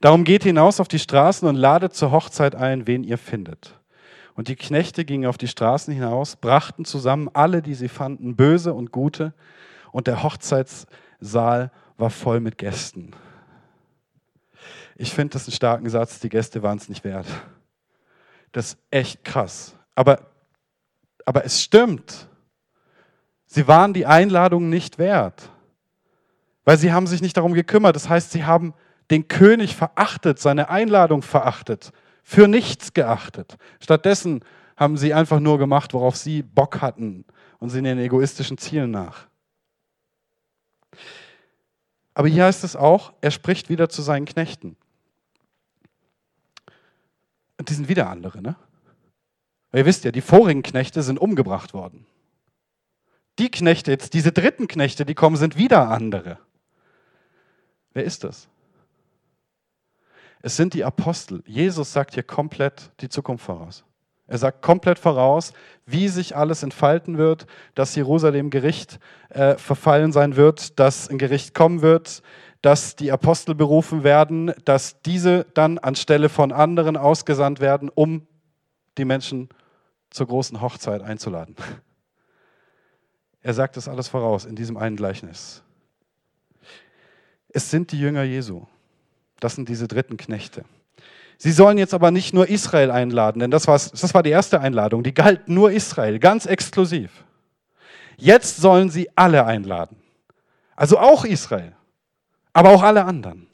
Darum 0.00 0.24
geht 0.24 0.44
hinaus 0.44 0.80
auf 0.80 0.88
die 0.88 0.98
Straßen 0.98 1.46
und 1.48 1.56
ladet 1.56 1.94
zur 1.94 2.10
Hochzeit 2.10 2.54
ein, 2.54 2.86
wen 2.86 3.04
ihr 3.04 3.18
findet. 3.18 3.78
Und 4.34 4.48
die 4.48 4.56
Knechte 4.56 5.04
gingen 5.04 5.26
auf 5.26 5.38
die 5.38 5.48
Straßen 5.48 5.92
hinaus, 5.92 6.36
brachten 6.36 6.84
zusammen 6.84 7.28
alle, 7.32 7.62
die 7.62 7.74
sie 7.74 7.88
fanden, 7.88 8.36
böse 8.36 8.72
und 8.72 8.92
gute, 8.92 9.34
und 9.92 10.06
der 10.06 10.22
Hochzeitssaal 10.22 11.72
war 11.96 12.10
voll 12.10 12.40
mit 12.40 12.56
Gästen. 12.56 13.10
Ich 14.96 15.12
finde 15.12 15.32
das 15.32 15.46
einen 15.46 15.54
starken 15.54 15.90
Satz, 15.90 16.20
die 16.20 16.28
Gäste 16.28 16.62
waren 16.62 16.78
es 16.78 16.88
nicht 16.88 17.04
wert. 17.04 17.26
Das 18.52 18.66
ist 18.66 18.78
echt 18.90 19.24
krass. 19.24 19.74
Aber, 19.94 20.30
aber 21.24 21.44
es 21.44 21.62
stimmt. 21.62 22.28
Sie 23.46 23.66
waren 23.66 23.92
die 23.92 24.06
Einladung 24.06 24.68
nicht 24.68 24.98
wert 24.98 25.50
weil 26.70 26.78
sie 26.78 26.92
haben 26.92 27.08
sich 27.08 27.20
nicht 27.20 27.36
darum 27.36 27.52
gekümmert. 27.52 27.96
Das 27.96 28.08
heißt, 28.08 28.30
sie 28.30 28.44
haben 28.44 28.74
den 29.10 29.28
König 29.28 29.76
verachtet, 29.76 30.38
seine 30.38 30.70
Einladung 30.70 31.22
verachtet, 31.22 31.92
für 32.22 32.46
nichts 32.46 32.94
geachtet. 32.94 33.56
Stattdessen 33.80 34.44
haben 34.76 34.96
sie 34.96 35.12
einfach 35.12 35.40
nur 35.40 35.58
gemacht, 35.58 35.92
worauf 35.92 36.16
sie 36.16 36.42
Bock 36.42 36.80
hatten 36.80 37.24
und 37.58 37.70
sind 37.70 37.84
ihren 37.84 37.98
egoistischen 37.98 38.56
Zielen 38.56 38.90
nach. 38.90 39.26
Aber 42.14 42.28
hier 42.28 42.44
heißt 42.44 42.64
es 42.64 42.76
auch, 42.76 43.12
er 43.20 43.30
spricht 43.30 43.68
wieder 43.68 43.88
zu 43.88 44.02
seinen 44.02 44.26
Knechten. 44.26 44.76
Und 47.58 47.68
die 47.68 47.74
sind 47.74 47.88
wieder 47.88 48.08
andere, 48.08 48.40
ne? 48.40 48.56
Ihr 49.72 49.86
wisst 49.86 50.04
ja, 50.04 50.10
die 50.10 50.20
vorigen 50.20 50.62
Knechte 50.62 51.02
sind 51.02 51.18
umgebracht 51.18 51.74
worden. 51.74 52.06
Die 53.38 53.50
Knechte, 53.50 53.92
jetzt 53.92 54.14
diese 54.14 54.32
dritten 54.32 54.66
Knechte, 54.66 55.04
die 55.04 55.14
kommen, 55.14 55.36
sind 55.36 55.56
wieder 55.56 55.88
andere. 55.88 56.38
Wer 57.92 58.04
ist 58.04 58.24
das? 58.24 58.48
Es 60.42 60.56
sind 60.56 60.74
die 60.74 60.84
Apostel. 60.84 61.42
Jesus 61.46 61.92
sagt 61.92 62.14
hier 62.14 62.22
komplett 62.22 62.92
die 63.00 63.08
Zukunft 63.08 63.44
voraus. 63.44 63.84
Er 64.26 64.38
sagt 64.38 64.62
komplett 64.62 64.98
voraus, 64.98 65.52
wie 65.86 66.08
sich 66.08 66.36
alles 66.36 66.62
entfalten 66.62 67.18
wird, 67.18 67.46
dass 67.74 67.96
Jerusalem 67.96 68.50
Gericht 68.50 69.00
äh, 69.30 69.56
verfallen 69.56 70.12
sein 70.12 70.36
wird, 70.36 70.78
dass 70.78 71.08
ein 71.08 71.18
Gericht 71.18 71.52
kommen 71.52 71.82
wird, 71.82 72.22
dass 72.62 72.94
die 72.94 73.10
Apostel 73.10 73.54
berufen 73.54 74.04
werden, 74.04 74.52
dass 74.64 75.02
diese 75.02 75.46
dann 75.54 75.78
anstelle 75.78 76.28
von 76.28 76.52
anderen 76.52 76.96
ausgesandt 76.96 77.60
werden, 77.60 77.90
um 77.92 78.26
die 78.98 79.04
Menschen 79.04 79.48
zur 80.10 80.28
großen 80.28 80.60
Hochzeit 80.60 81.02
einzuladen. 81.02 81.56
Er 83.42 83.54
sagt 83.54 83.78
das 83.78 83.88
alles 83.88 84.06
voraus 84.06 84.44
in 84.44 84.54
diesem 84.54 84.76
einen 84.76 84.96
Gleichnis. 84.96 85.62
Es 87.48 87.70
sind 87.70 87.90
die 87.90 87.98
Jünger 87.98 88.22
Jesu. 88.22 88.66
Das 89.40 89.54
sind 89.54 89.68
diese 89.68 89.88
dritten 89.88 90.16
Knechte. 90.16 90.64
Sie 91.38 91.52
sollen 91.52 91.78
jetzt 91.78 91.94
aber 91.94 92.10
nicht 92.10 92.34
nur 92.34 92.48
Israel 92.48 92.90
einladen, 92.90 93.40
denn 93.40 93.50
das, 93.50 93.64
das 93.64 94.14
war 94.14 94.22
die 94.22 94.30
erste 94.30 94.60
Einladung. 94.60 95.02
Die 95.02 95.14
galt 95.14 95.48
nur 95.48 95.72
Israel, 95.72 96.18
ganz 96.18 96.44
exklusiv. 96.44 97.10
Jetzt 98.18 98.58
sollen 98.58 98.90
sie 98.90 99.08
alle 99.16 99.46
einladen. 99.46 99.96
Also 100.76 100.98
auch 100.98 101.24
Israel, 101.24 101.72
aber 102.52 102.70
auch 102.70 102.82
alle 102.82 103.04
anderen. 103.04 103.46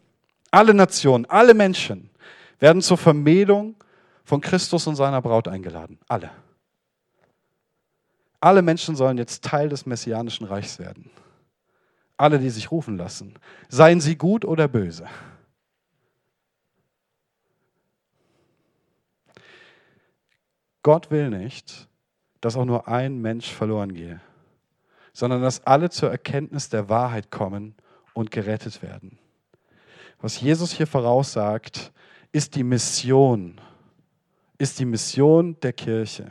Alle 0.51 0.75
Nationen, 0.75 1.27
alle 1.27 1.55
Menschen 1.55 2.11
werden 2.59 2.83
zur 2.83 2.99
Vermählung 2.99 3.77
von 4.25 4.41
Christus 4.41 4.87
und 4.87 4.97
seiner 4.97 5.23
Braut 5.23 5.47
eingeladen. 5.47 5.99
Alle. 6.09 6.31
Alle 8.41 8.63
Menschen 8.63 8.97
sollen 8.97 9.19
jetzt 9.19 9.45
Teil 9.45 9.69
des 9.69 9.87
messianischen 9.87 10.47
Reichs 10.47 10.79
werden 10.79 11.11
alle, 12.17 12.39
die 12.39 12.51
sich 12.51 12.71
rufen 12.71 12.97
lassen, 12.97 13.35
seien 13.69 14.01
sie 14.01 14.17
gut 14.17 14.45
oder 14.45 14.69
böse. 14.69 15.07
Gott 20.87 21.11
will 21.11 21.31
nicht, 21.31 21.89
dass 22.41 22.55
auch 22.55 22.65
nur 22.65 22.87
ein 22.87 23.21
Mensch 23.21 23.53
verloren 23.53 23.93
gehe, 23.93 24.21
sondern 25.13 25.43
dass 25.43 25.67
alle 25.67 25.91
zur 25.91 26.13
Erkenntnis 26.13 26.69
der 26.69 26.89
Wahrheit 26.89 27.33
kommen 27.33 27.75
und 28.15 28.31
gerettet 28.31 28.83
werden. 28.83 29.19
Was 30.21 30.41
Jesus 30.41 30.71
hier 30.71 30.87
voraussagt, 30.87 31.93
ist 32.31 32.55
die 32.55 32.63
Mission, 32.63 33.61
ist 34.59 34.79
die 34.79 34.85
Mission 34.85 35.59
der 35.59 35.73
Kirche 35.73 36.31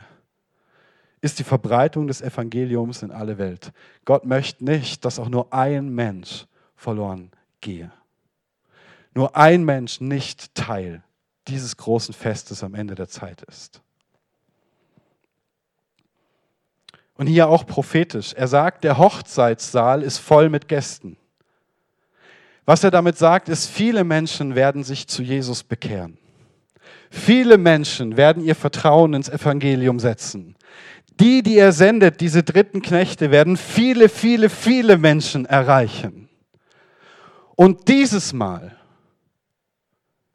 ist 1.20 1.38
die 1.38 1.44
Verbreitung 1.44 2.06
des 2.06 2.22
Evangeliums 2.22 3.02
in 3.02 3.10
alle 3.10 3.36
Welt. 3.36 3.72
Gott 4.04 4.24
möchte 4.24 4.64
nicht, 4.64 5.04
dass 5.04 5.18
auch 5.18 5.28
nur 5.28 5.52
ein 5.52 5.88
Mensch 5.88 6.46
verloren 6.76 7.32
gehe. 7.60 7.92
Nur 9.12 9.36
ein 9.36 9.64
Mensch 9.64 10.00
nicht 10.00 10.54
Teil 10.54 11.02
dieses 11.46 11.76
großen 11.76 12.14
Festes 12.14 12.62
am 12.62 12.74
Ende 12.74 12.94
der 12.94 13.08
Zeit 13.08 13.42
ist. 13.42 13.82
Und 17.16 17.26
hier 17.26 17.48
auch 17.48 17.66
prophetisch. 17.66 18.34
Er 18.34 18.48
sagt, 18.48 18.84
der 18.84 18.98
Hochzeitssaal 18.98 20.02
ist 20.02 20.18
voll 20.18 20.50
mit 20.50 20.68
Gästen. 20.68 21.16
Was 22.66 22.84
er 22.84 22.90
damit 22.90 23.16
sagt, 23.16 23.48
ist, 23.48 23.68
viele 23.68 24.04
Menschen 24.04 24.54
werden 24.54 24.84
sich 24.84 25.06
zu 25.06 25.22
Jesus 25.22 25.62
bekehren. 25.62 26.18
Viele 27.10 27.56
Menschen 27.56 28.16
werden 28.16 28.44
ihr 28.44 28.54
Vertrauen 28.54 29.14
ins 29.14 29.28
Evangelium 29.28 30.00
setzen 30.00 30.56
Die, 31.20 31.42
die 31.42 31.56
er 31.56 31.72
sendet, 31.72 32.20
diese 32.20 32.42
dritten 32.42 32.82
Knechte, 32.82 33.30
werden 33.30 33.56
viele, 33.56 34.08
viele, 34.08 34.50
viele 34.50 34.98
Menschen 34.98 35.46
erreichen. 35.46 36.28
Und 37.54 37.88
dieses 37.88 38.34
Mal 38.34 38.76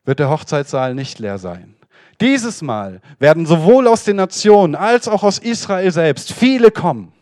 wird 0.06 0.20
der 0.20 0.30
Hochzeitssaal 0.30 0.96
nicht 0.96 1.20
leer 1.20 1.38
sein. 1.38 1.76
Dieses 2.20 2.62
Mal 2.62 3.02
werden 3.20 3.46
sowohl 3.46 3.88
aus 3.88 4.04
den 4.04 4.18
Nationen 4.18 4.76
als 4.76 5.08
auch 5.08 5.24
aus 5.24 5.40
Israel 5.40 5.92
selbst 5.92 6.34
viele 6.34 6.72
kommen. 6.72 7.14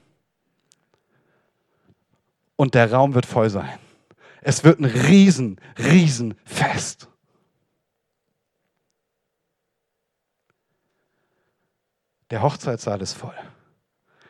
Und 2.55 2.75
der 2.75 2.91
Raum 2.91 3.13
wird 3.13 3.25
voll 3.25 3.49
sein. 3.49 3.79
Es 4.41 4.63
wird 4.63 4.79
ein 4.79 4.86
riesen, 4.86 5.60
riesen 5.77 6.36
Fest. 6.43 7.08
Der 12.29 12.41
Hochzeitssaal 12.41 13.01
ist 13.01 13.13
voll. 13.13 13.36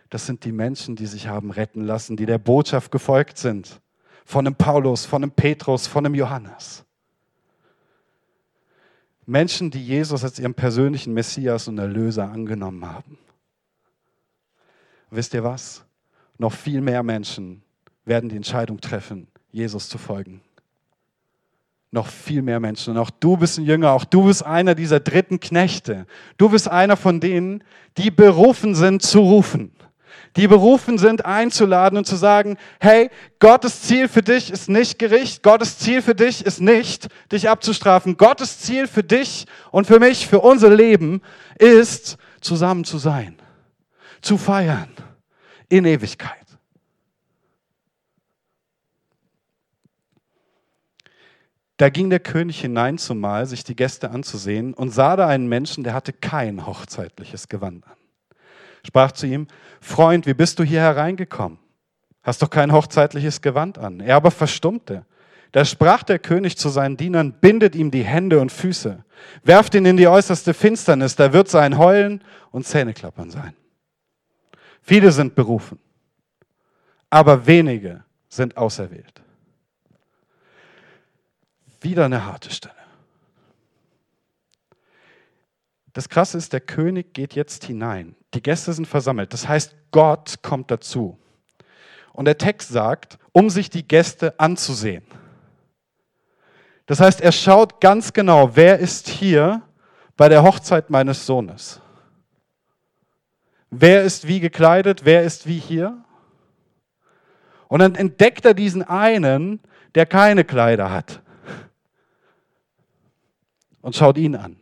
Das 0.09 0.25
sind 0.25 0.43
die 0.45 0.51
Menschen, 0.51 0.95
die 0.95 1.05
sich 1.05 1.27
haben 1.27 1.51
retten 1.51 1.83
lassen, 1.83 2.17
die 2.17 2.25
der 2.25 2.37
Botschaft 2.37 2.91
gefolgt 2.91 3.37
sind. 3.37 3.81
Von 4.25 4.45
einem 4.45 4.55
Paulus, 4.55 5.05
von 5.05 5.23
einem 5.23 5.31
Petrus, 5.31 5.87
von 5.87 6.05
einem 6.05 6.15
Johannes. 6.15 6.85
Menschen, 9.29 9.69
die 9.69 9.85
Jesus 9.85 10.23
als 10.23 10.39
ihren 10.39 10.55
persönlichen 10.55 11.13
Messias 11.13 11.67
und 11.67 11.77
Erlöser 11.77 12.31
angenommen 12.31 12.83
haben. 12.83 13.17
Wisst 15.11 15.35
ihr 15.35 15.43
was? 15.43 15.85
Noch 16.39 16.51
viel 16.51 16.81
mehr 16.81 17.03
Menschen 17.03 17.61
werden 18.05 18.29
die 18.29 18.35
Entscheidung 18.35 18.81
treffen, 18.81 19.27
Jesus 19.51 19.87
zu 19.87 19.99
folgen. 19.99 20.41
Noch 21.91 22.07
viel 22.07 22.41
mehr 22.41 22.59
Menschen. 22.59 22.91
Und 22.91 22.97
auch 22.99 23.11
du 23.11 23.37
bist 23.37 23.59
ein 23.59 23.65
Jünger, 23.65 23.91
auch 23.91 24.05
du 24.05 24.25
bist 24.25 24.43
einer 24.43 24.73
dieser 24.73 24.99
dritten 24.99 25.39
Knechte. 25.39 26.07
Du 26.37 26.49
bist 26.49 26.67
einer 26.67 26.97
von 26.97 27.19
denen, 27.19 27.63
die 27.97 28.09
berufen 28.09 28.73
sind 28.73 29.03
zu 29.03 29.19
rufen. 29.19 29.71
Die 30.35 30.47
berufen 30.47 30.97
sind 30.97 31.25
einzuladen 31.25 31.97
und 31.97 32.05
zu 32.05 32.15
sagen, 32.15 32.57
hey, 32.79 33.09
Gottes 33.39 33.81
Ziel 33.81 34.07
für 34.07 34.21
dich 34.21 34.51
ist 34.51 34.69
nicht 34.69 34.99
Gericht, 34.99 35.43
Gottes 35.43 35.79
Ziel 35.79 36.01
für 36.01 36.15
dich 36.15 36.45
ist 36.45 36.61
nicht, 36.61 37.07
dich 37.31 37.49
abzustrafen. 37.49 38.17
Gottes 38.17 38.59
Ziel 38.59 38.87
für 38.87 39.03
dich 39.03 39.45
und 39.71 39.87
für 39.87 39.99
mich, 39.99 40.27
für 40.27 40.39
unser 40.39 40.69
Leben 40.69 41.21
ist, 41.57 42.17
zusammen 42.41 42.83
zu 42.83 42.97
sein, 42.97 43.35
zu 44.21 44.37
feiern 44.37 44.89
in 45.67 45.85
Ewigkeit. 45.85 46.39
Da 51.79 51.89
ging 51.89 52.09
der 52.09 52.19
König 52.19 52.59
hinein 52.59 52.97
zumal, 52.97 53.45
sich 53.45 53.63
die 53.63 53.75
Gäste 53.75 54.11
anzusehen, 54.11 54.73
und 54.73 54.89
sah 54.89 55.15
da 55.15 55.27
einen 55.27 55.47
Menschen, 55.47 55.85
der 55.85 55.93
hatte 55.93 56.11
kein 56.11 56.65
hochzeitliches 56.65 57.47
Gewand 57.47 57.87
an. 57.87 57.98
Sprach 58.85 59.11
zu 59.11 59.25
ihm, 59.25 59.47
Freund, 59.81 60.25
wie 60.25 60.33
bist 60.33 60.59
du 60.59 60.63
hier 60.63 60.81
hereingekommen? 60.81 61.59
Hast 62.23 62.41
doch 62.41 62.49
kein 62.49 62.71
hochzeitliches 62.71 63.41
Gewand 63.41 63.77
an. 63.77 63.99
Er 63.99 64.15
aber 64.15 64.31
verstummte. 64.31 65.05
Da 65.51 65.65
sprach 65.65 66.03
der 66.03 66.19
König 66.19 66.57
zu 66.57 66.69
seinen 66.69 66.97
Dienern, 66.97 67.33
bindet 67.33 67.75
ihm 67.75 67.89
die 67.89 68.03
Hände 68.03 68.39
und 68.39 68.51
Füße, 68.51 69.03
werft 69.43 69.73
ihn 69.73 69.85
in 69.85 69.97
die 69.97 70.07
äußerste 70.07 70.53
Finsternis, 70.53 71.15
da 71.15 71.33
wird 71.33 71.47
sein 71.47 71.79
Heulen 71.79 72.23
und 72.51 72.67
Zähneklappern 72.67 73.31
sein. 73.31 73.55
Viele 74.83 75.11
sind 75.11 75.33
berufen, 75.33 75.79
aber 77.09 77.47
wenige 77.47 78.03
sind 78.27 78.57
auserwählt 78.57 79.23
wieder 81.81 82.05
eine 82.05 82.25
harte 82.25 82.51
Stelle. 82.51 82.75
Das 85.93 86.09
Krasse 86.09 86.37
ist, 86.37 86.53
der 86.53 86.61
König 86.61 87.13
geht 87.13 87.33
jetzt 87.33 87.65
hinein. 87.65 88.15
Die 88.33 88.41
Gäste 88.41 88.73
sind 88.73 88.87
versammelt. 88.87 89.33
Das 89.33 89.47
heißt, 89.47 89.75
Gott 89.91 90.41
kommt 90.41 90.69
dazu. 90.71 91.17
Und 92.13 92.25
der 92.25 92.37
Text 92.37 92.69
sagt, 92.69 93.17
um 93.31 93.49
sich 93.49 93.69
die 93.69 93.87
Gäste 93.87 94.39
anzusehen. 94.39 95.03
Das 96.85 96.99
heißt, 96.99 97.21
er 97.21 97.31
schaut 97.31 97.81
ganz 97.81 98.13
genau, 98.13 98.55
wer 98.55 98.79
ist 98.79 99.07
hier 99.07 99.61
bei 100.17 100.27
der 100.27 100.43
Hochzeit 100.43 100.89
meines 100.89 101.25
Sohnes. 101.25 101.81
Wer 103.69 104.03
ist 104.03 104.27
wie 104.27 104.39
gekleidet, 104.39 105.05
wer 105.05 105.23
ist 105.23 105.47
wie 105.47 105.59
hier. 105.59 106.03
Und 107.67 107.79
dann 107.79 107.95
entdeckt 107.95 108.45
er 108.45 108.53
diesen 108.53 108.81
einen, 108.83 109.59
der 109.95 110.05
keine 110.05 110.43
Kleider 110.43 110.91
hat 110.91 111.21
und 113.81 113.95
schaut 113.95 114.17
ihn 114.17 114.35
an. 114.35 114.58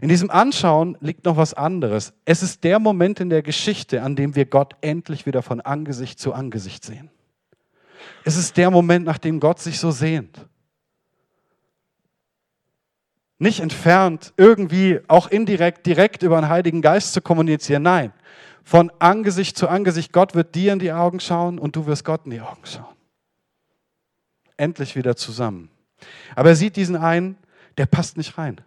In 0.00 0.08
diesem 0.08 0.30
Anschauen 0.30 0.96
liegt 1.00 1.24
noch 1.24 1.36
was 1.36 1.54
anderes. 1.54 2.12
Es 2.24 2.42
ist 2.42 2.64
der 2.64 2.78
Moment 2.78 3.20
in 3.20 3.30
der 3.30 3.42
Geschichte, 3.42 4.02
an 4.02 4.16
dem 4.16 4.34
wir 4.34 4.44
Gott 4.44 4.74
endlich 4.80 5.26
wieder 5.26 5.42
von 5.42 5.60
Angesicht 5.60 6.18
zu 6.18 6.32
Angesicht 6.32 6.84
sehen. 6.84 7.10
Es 8.24 8.36
ist 8.36 8.56
der 8.56 8.70
Moment, 8.70 9.06
nach 9.06 9.18
dem 9.18 9.40
Gott 9.40 9.60
sich 9.60 9.78
so 9.78 9.90
sehnt. 9.90 10.46
Nicht 13.38 13.60
entfernt, 13.60 14.32
irgendwie 14.36 15.00
auch 15.08 15.28
indirekt, 15.28 15.86
direkt 15.86 16.22
über 16.22 16.40
den 16.40 16.48
Heiligen 16.48 16.82
Geist 16.82 17.12
zu 17.12 17.20
kommunizieren. 17.20 17.82
Nein, 17.82 18.12
von 18.62 18.90
Angesicht 18.98 19.56
zu 19.56 19.68
Angesicht. 19.68 20.12
Gott 20.12 20.34
wird 20.34 20.54
dir 20.54 20.72
in 20.72 20.78
die 20.78 20.92
Augen 20.92 21.20
schauen 21.20 21.58
und 21.58 21.76
du 21.76 21.86
wirst 21.86 22.04
Gott 22.04 22.22
in 22.24 22.30
die 22.30 22.40
Augen 22.40 22.64
schauen. 22.64 22.94
Endlich 24.56 24.96
wieder 24.96 25.16
zusammen. 25.16 25.70
Aber 26.34 26.50
er 26.50 26.56
sieht 26.56 26.76
diesen 26.76 26.96
einen, 26.96 27.36
der 27.76 27.86
passt 27.86 28.16
nicht 28.16 28.38
rein. 28.38 28.60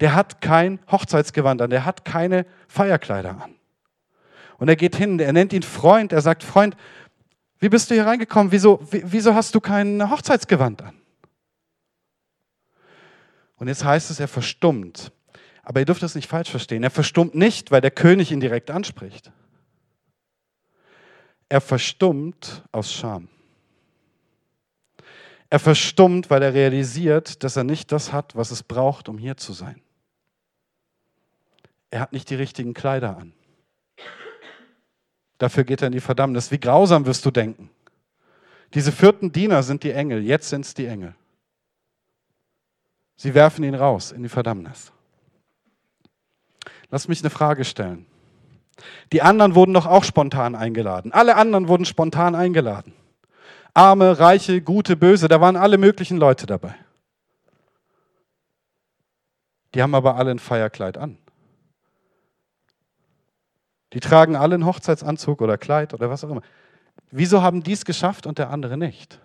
Der 0.00 0.14
hat 0.14 0.40
kein 0.40 0.80
Hochzeitsgewand 0.90 1.62
an, 1.62 1.70
der 1.70 1.84
hat 1.84 2.04
keine 2.04 2.46
Feierkleider 2.68 3.42
an. 3.42 3.54
Und 4.58 4.68
er 4.68 4.76
geht 4.76 4.96
hin, 4.96 5.18
er 5.20 5.32
nennt 5.32 5.52
ihn 5.52 5.62
Freund, 5.62 6.12
er 6.12 6.20
sagt, 6.20 6.42
Freund, 6.42 6.76
wie 7.58 7.68
bist 7.68 7.90
du 7.90 7.94
hier 7.94 8.06
reingekommen? 8.06 8.52
Wieso, 8.52 8.80
wieso 8.90 9.34
hast 9.34 9.54
du 9.54 9.60
kein 9.60 10.10
Hochzeitsgewand 10.10 10.82
an? 10.82 10.94
Und 13.56 13.68
jetzt 13.68 13.84
heißt 13.84 14.10
es, 14.10 14.20
er 14.20 14.28
verstummt. 14.28 15.12
Aber 15.62 15.80
ihr 15.80 15.86
dürft 15.86 16.02
das 16.02 16.14
nicht 16.14 16.28
falsch 16.28 16.50
verstehen. 16.50 16.82
Er 16.82 16.90
verstummt 16.90 17.34
nicht, 17.34 17.70
weil 17.70 17.80
der 17.80 17.90
König 17.90 18.30
ihn 18.30 18.40
direkt 18.40 18.70
anspricht. 18.70 19.32
Er 21.48 21.60
verstummt 21.60 22.64
aus 22.72 22.92
Scham. 22.92 23.28
Er 25.48 25.58
verstummt, 25.58 26.30
weil 26.30 26.42
er 26.42 26.52
realisiert, 26.52 27.44
dass 27.44 27.56
er 27.56 27.64
nicht 27.64 27.92
das 27.92 28.12
hat, 28.12 28.34
was 28.34 28.50
es 28.50 28.62
braucht, 28.62 29.08
um 29.08 29.18
hier 29.18 29.36
zu 29.36 29.52
sein. 29.52 29.80
Er 31.94 32.00
hat 32.00 32.12
nicht 32.12 32.28
die 32.28 32.34
richtigen 32.34 32.74
Kleider 32.74 33.16
an. 33.18 33.32
Dafür 35.38 35.62
geht 35.62 35.80
er 35.80 35.86
in 35.86 35.92
die 35.92 36.00
Verdammnis. 36.00 36.50
Wie 36.50 36.58
grausam 36.58 37.06
wirst 37.06 37.24
du 37.24 37.30
denken? 37.30 37.70
Diese 38.74 38.90
vierten 38.90 39.30
Diener 39.30 39.62
sind 39.62 39.84
die 39.84 39.92
Engel, 39.92 40.20
jetzt 40.24 40.48
sind 40.48 40.66
es 40.66 40.74
die 40.74 40.86
Engel. 40.86 41.14
Sie 43.14 43.32
werfen 43.32 43.62
ihn 43.62 43.76
raus 43.76 44.10
in 44.10 44.24
die 44.24 44.28
Verdammnis. 44.28 44.90
Lass 46.90 47.06
mich 47.06 47.20
eine 47.20 47.30
Frage 47.30 47.64
stellen. 47.64 48.06
Die 49.12 49.22
anderen 49.22 49.54
wurden 49.54 49.72
doch 49.72 49.86
auch 49.86 50.02
spontan 50.02 50.56
eingeladen. 50.56 51.12
Alle 51.12 51.36
anderen 51.36 51.68
wurden 51.68 51.84
spontan 51.84 52.34
eingeladen. 52.34 52.92
Arme, 53.72 54.18
Reiche, 54.18 54.62
Gute, 54.62 54.96
Böse, 54.96 55.28
da 55.28 55.40
waren 55.40 55.54
alle 55.54 55.78
möglichen 55.78 56.16
Leute 56.16 56.46
dabei. 56.46 56.74
Die 59.74 59.80
haben 59.80 59.94
aber 59.94 60.16
alle 60.16 60.32
ein 60.32 60.40
Feierkleid 60.40 60.98
an. 60.98 61.18
Die 63.94 64.00
tragen 64.00 64.34
alle 64.34 64.54
einen 64.54 64.66
Hochzeitsanzug 64.66 65.40
oder 65.40 65.56
Kleid 65.56 65.94
oder 65.94 66.10
was 66.10 66.24
auch 66.24 66.30
immer. 66.30 66.42
Wieso 67.10 67.42
haben 67.42 67.62
die 67.62 67.72
es 67.72 67.84
geschafft 67.84 68.26
und 68.26 68.38
der 68.38 68.50
andere 68.50 68.76
nicht? 68.76 69.20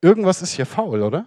Irgendwas 0.00 0.40
ist 0.40 0.52
hier 0.52 0.66
faul, 0.66 1.02
oder? 1.02 1.26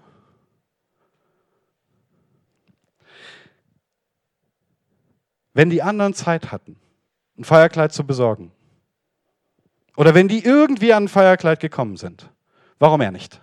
Wenn 5.54 5.70
die 5.70 5.84
anderen 5.84 6.14
Zeit 6.14 6.52
hatten, 6.52 6.78
ein 7.38 7.44
Feierkleid 7.44 7.94
zu 7.94 8.06
besorgen, 8.06 8.52
oder 9.96 10.16
wenn 10.16 10.28
die 10.28 10.44
irgendwie 10.44 10.94
an 10.94 11.04
ein 11.04 11.08
Feierkleid 11.10 11.60
gekommen 11.60 11.98
sind. 11.98 12.30
Warum 12.80 13.02
er 13.02 13.12
nicht? 13.12 13.42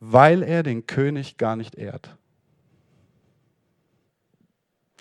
Weil 0.00 0.42
er 0.42 0.62
den 0.62 0.86
König 0.86 1.36
gar 1.36 1.54
nicht 1.54 1.74
ehrt. 1.74 2.16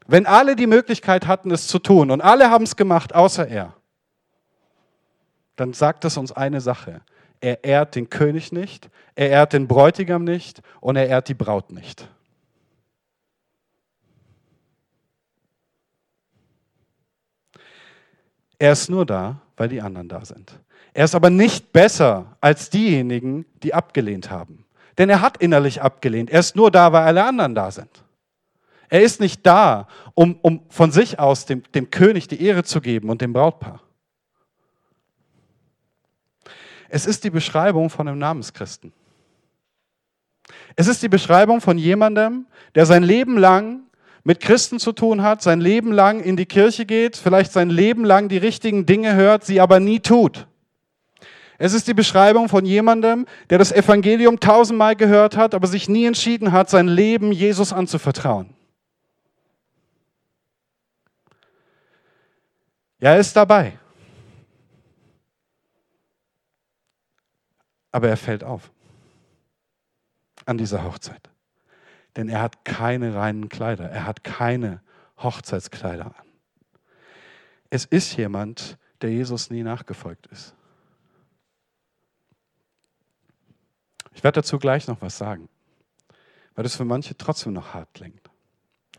Wenn 0.07 0.25
alle 0.25 0.55
die 0.55 0.67
Möglichkeit 0.67 1.27
hatten, 1.27 1.51
es 1.51 1.67
zu 1.67 1.79
tun 1.79 2.11
und 2.11 2.21
alle 2.21 2.49
haben 2.49 2.63
es 2.63 2.75
gemacht, 2.75 3.13
außer 3.13 3.47
er, 3.47 3.73
dann 5.55 5.73
sagt 5.73 6.03
das 6.03 6.17
uns 6.17 6.31
eine 6.31 6.61
Sache. 6.61 7.01
Er 7.39 7.63
ehrt 7.63 7.95
den 7.95 8.09
König 8.09 8.51
nicht, 8.51 8.89
er 9.15 9.29
ehrt 9.29 9.53
den 9.53 9.67
Bräutigam 9.67 10.23
nicht 10.23 10.61
und 10.79 10.95
er 10.95 11.07
ehrt 11.07 11.27
die 11.27 11.33
Braut 11.33 11.71
nicht. 11.71 12.07
Er 18.59 18.73
ist 18.73 18.89
nur 18.89 19.07
da, 19.07 19.41
weil 19.57 19.69
die 19.69 19.81
anderen 19.81 20.07
da 20.07 20.23
sind. 20.23 20.59
Er 20.93 21.05
ist 21.05 21.15
aber 21.15 21.29
nicht 21.29 21.71
besser 21.71 22.37
als 22.41 22.69
diejenigen, 22.69 23.45
die 23.63 23.73
abgelehnt 23.73 24.29
haben. 24.29 24.65
Denn 24.97 25.09
er 25.09 25.21
hat 25.21 25.37
innerlich 25.37 25.81
abgelehnt. 25.81 26.29
Er 26.29 26.41
ist 26.41 26.55
nur 26.55 26.69
da, 26.69 26.91
weil 26.91 27.03
alle 27.03 27.23
anderen 27.23 27.55
da 27.55 27.71
sind. 27.71 28.03
Er 28.91 29.01
ist 29.01 29.21
nicht 29.21 29.45
da, 29.45 29.87
um, 30.15 30.37
um 30.41 30.63
von 30.69 30.91
sich 30.91 31.17
aus 31.17 31.45
dem, 31.45 31.63
dem 31.71 31.89
König 31.91 32.27
die 32.27 32.43
Ehre 32.43 32.65
zu 32.65 32.81
geben 32.81 33.09
und 33.09 33.21
dem 33.21 33.31
Brautpaar. 33.31 33.79
Es 36.89 37.05
ist 37.05 37.23
die 37.23 37.29
Beschreibung 37.29 37.89
von 37.89 38.09
einem 38.09 38.19
Namenschristen. 38.19 38.91
Es 40.75 40.89
ist 40.89 41.01
die 41.01 41.07
Beschreibung 41.07 41.61
von 41.61 41.77
jemandem, 41.77 42.47
der 42.75 42.85
sein 42.85 43.03
Leben 43.03 43.37
lang 43.37 43.83
mit 44.25 44.41
Christen 44.41 44.77
zu 44.77 44.91
tun 44.91 45.21
hat, 45.21 45.41
sein 45.41 45.61
Leben 45.61 45.93
lang 45.93 46.19
in 46.19 46.35
die 46.35 46.45
Kirche 46.45 46.85
geht, 46.85 47.15
vielleicht 47.15 47.53
sein 47.53 47.69
Leben 47.69 48.03
lang 48.03 48.27
die 48.27 48.37
richtigen 48.37 48.85
Dinge 48.85 49.15
hört, 49.15 49.45
sie 49.45 49.61
aber 49.61 49.79
nie 49.79 50.01
tut. 50.01 50.47
Es 51.57 51.71
ist 51.71 51.87
die 51.87 51.93
Beschreibung 51.93 52.49
von 52.49 52.65
jemandem, 52.65 53.25
der 53.49 53.57
das 53.57 53.71
Evangelium 53.71 54.41
tausendmal 54.41 54.97
gehört 54.97 55.37
hat, 55.37 55.55
aber 55.55 55.67
sich 55.67 55.87
nie 55.87 56.03
entschieden 56.03 56.51
hat, 56.51 56.69
sein 56.69 56.89
Leben 56.89 57.31
Jesus 57.31 57.71
anzuvertrauen. 57.71 58.53
Ja, 63.01 63.13
er 63.13 63.19
ist 63.19 63.35
dabei. 63.35 63.77
Aber 67.91 68.07
er 68.07 68.17
fällt 68.17 68.43
auf 68.43 68.71
an 70.45 70.57
dieser 70.57 70.83
Hochzeit. 70.83 71.29
Denn 72.15 72.29
er 72.29 72.41
hat 72.41 72.63
keine 72.63 73.15
reinen 73.15 73.49
Kleider, 73.49 73.89
er 73.89 74.05
hat 74.05 74.23
keine 74.23 74.81
Hochzeitskleider 75.17 76.05
an. 76.05 76.27
Es 77.69 77.85
ist 77.85 78.15
jemand, 78.17 78.77
der 79.01 79.11
Jesus 79.11 79.49
nie 79.49 79.63
nachgefolgt 79.63 80.27
ist. 80.27 80.53
Ich 84.13 84.23
werde 84.23 84.41
dazu 84.41 84.59
gleich 84.59 84.87
noch 84.87 85.01
was 85.01 85.17
sagen, 85.17 85.49
weil 86.53 86.63
das 86.63 86.75
für 86.75 86.85
manche 86.85 87.17
trotzdem 87.17 87.53
noch 87.53 87.73
hart 87.73 87.93
klingt. 87.93 88.29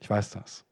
Ich 0.01 0.09
weiß 0.09 0.31
das. 0.31 0.65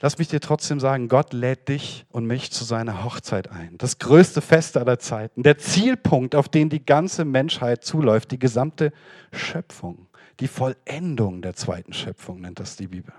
Lass 0.00 0.18
mich 0.18 0.28
dir 0.28 0.40
trotzdem 0.40 0.80
sagen, 0.80 1.08
Gott 1.08 1.32
lädt 1.32 1.68
dich 1.68 2.04
und 2.10 2.26
mich 2.26 2.50
zu 2.50 2.64
seiner 2.64 3.04
Hochzeit 3.04 3.50
ein. 3.50 3.78
Das 3.78 3.98
größte 3.98 4.40
Fest 4.40 4.76
aller 4.76 4.98
Zeiten, 4.98 5.42
der 5.42 5.58
Zielpunkt, 5.58 6.34
auf 6.34 6.48
den 6.48 6.68
die 6.68 6.84
ganze 6.84 7.24
Menschheit 7.24 7.84
zuläuft, 7.84 8.32
die 8.32 8.38
gesamte 8.38 8.92
Schöpfung, 9.32 10.08
die 10.40 10.48
Vollendung 10.48 11.42
der 11.42 11.54
zweiten 11.54 11.92
Schöpfung 11.92 12.40
nennt 12.40 12.58
das 12.58 12.76
die 12.76 12.88
Bibel. 12.88 13.14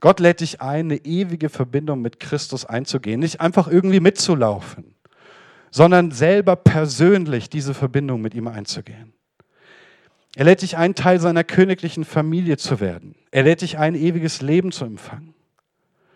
Gott 0.00 0.20
lädt 0.20 0.40
dich 0.40 0.60
ein, 0.60 0.86
eine 0.86 0.96
ewige 0.96 1.48
Verbindung 1.48 2.02
mit 2.02 2.20
Christus 2.20 2.64
einzugehen, 2.64 3.20
nicht 3.20 3.40
einfach 3.40 3.68
irgendwie 3.68 4.00
mitzulaufen, 4.00 4.94
sondern 5.70 6.10
selber 6.10 6.56
persönlich 6.56 7.48
diese 7.48 7.74
Verbindung 7.74 8.20
mit 8.20 8.34
ihm 8.34 8.48
einzugehen. 8.48 9.12
Er 10.36 10.44
lädt 10.44 10.62
dich 10.62 10.76
ein, 10.76 10.94
Teil 10.94 11.18
seiner 11.20 11.44
königlichen 11.44 12.04
Familie 12.04 12.56
zu 12.56 12.80
werden. 12.80 13.16
Er 13.30 13.42
lädt 13.42 13.62
dich 13.62 13.78
ein, 13.78 13.94
ewiges 13.94 14.42
Leben 14.42 14.70
zu 14.70 14.84
empfangen, 14.84 15.34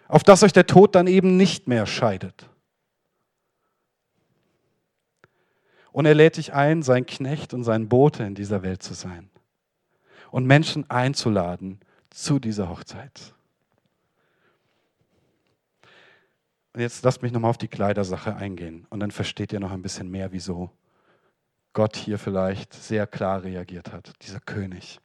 auf 0.09 0.23
das 0.23 0.43
euch 0.43 0.53
der 0.53 0.67
Tod 0.67 0.95
dann 0.95 1.07
eben 1.07 1.37
nicht 1.37 1.67
mehr 1.67 1.87
scheidet. 1.87 2.49
Und 5.91 6.07
er 6.07 6.15
lädt 6.15 6.37
dich 6.37 6.53
ein, 6.53 6.83
sein 6.83 7.07
Knecht 7.07 7.55
und 7.55 7.65
sein 7.65 7.89
Bote 7.89 8.25
in 8.25 8.35
dieser 8.35 8.63
Welt 8.63 8.83
zu 8.83 8.95
sein 8.95 9.31
und 10.31 10.47
Menschen 10.47 10.89
einzuladen 10.91 11.79
zu 12.11 12.41
dieser 12.41 12.69
Hochzeit. 12.69 13.33
Und 16.73 16.81
jetzt 16.81 17.05
lasst 17.05 17.23
mich 17.23 17.31
nochmal 17.31 17.51
auf 17.51 17.59
die 17.59 17.69
Kleidersache 17.69 18.35
eingehen 18.35 18.87
und 18.91 18.99
dann 18.99 19.13
versteht 19.13 19.53
ihr 19.53 19.61
noch 19.61 19.71
ein 19.71 19.83
bisschen 19.83 20.11
mehr, 20.11 20.33
wieso 20.33 20.71
Gott 21.75 21.97
hier 21.97 22.19
vielleicht 22.19 22.73
sehr 22.73 23.07
klar 23.07 23.43
reagiert 23.43 23.93
hat, 23.93 24.13
dieser 24.23 24.41
König. 24.41 25.01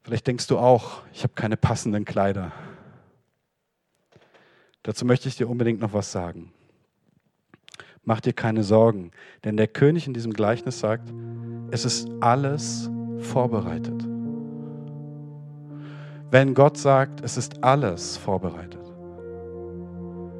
Vielleicht 0.00 0.26
denkst 0.26 0.46
du 0.46 0.58
auch, 0.58 1.02
ich 1.12 1.22
habe 1.22 1.34
keine 1.34 1.58
passenden 1.58 2.06
Kleider. 2.06 2.50
Dazu 4.82 5.04
möchte 5.04 5.28
ich 5.28 5.36
dir 5.36 5.50
unbedingt 5.50 5.80
noch 5.80 5.92
was 5.92 6.10
sagen. 6.10 6.50
Mach 8.04 8.22
dir 8.22 8.32
keine 8.32 8.64
Sorgen, 8.64 9.10
denn 9.44 9.58
der 9.58 9.68
König 9.68 10.06
in 10.06 10.14
diesem 10.14 10.32
Gleichnis 10.32 10.80
sagt, 10.80 11.12
es 11.70 11.84
ist 11.84 12.08
alles 12.20 12.88
vorbereitet. 13.18 14.02
Wenn 16.30 16.54
Gott 16.54 16.78
sagt, 16.78 17.20
es 17.20 17.36
ist 17.36 17.62
alles 17.62 18.16
vorbereitet, 18.16 18.80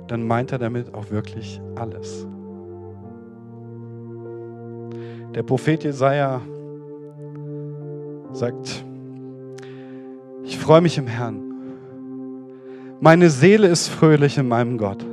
dann 0.07 0.27
meint 0.27 0.51
er 0.53 0.59
damit 0.59 0.95
auch 0.95 1.11
wirklich 1.11 1.61
alles. 1.77 2.27
Der 5.35 5.43
Prophet 5.43 5.85
Jesaja 5.85 6.41
sagt, 8.33 8.85
ich 10.45 10.59
freue 10.59 10.81
mich 10.81 10.99
im 10.99 11.07
Herrn. 11.07 11.43
Meine 13.01 13.31
Seele 13.31 13.69
ist 13.69 13.89
fröhlich 13.89 14.39
in 14.39 14.49
meinem 14.49 14.79
Gott, 14.79 15.05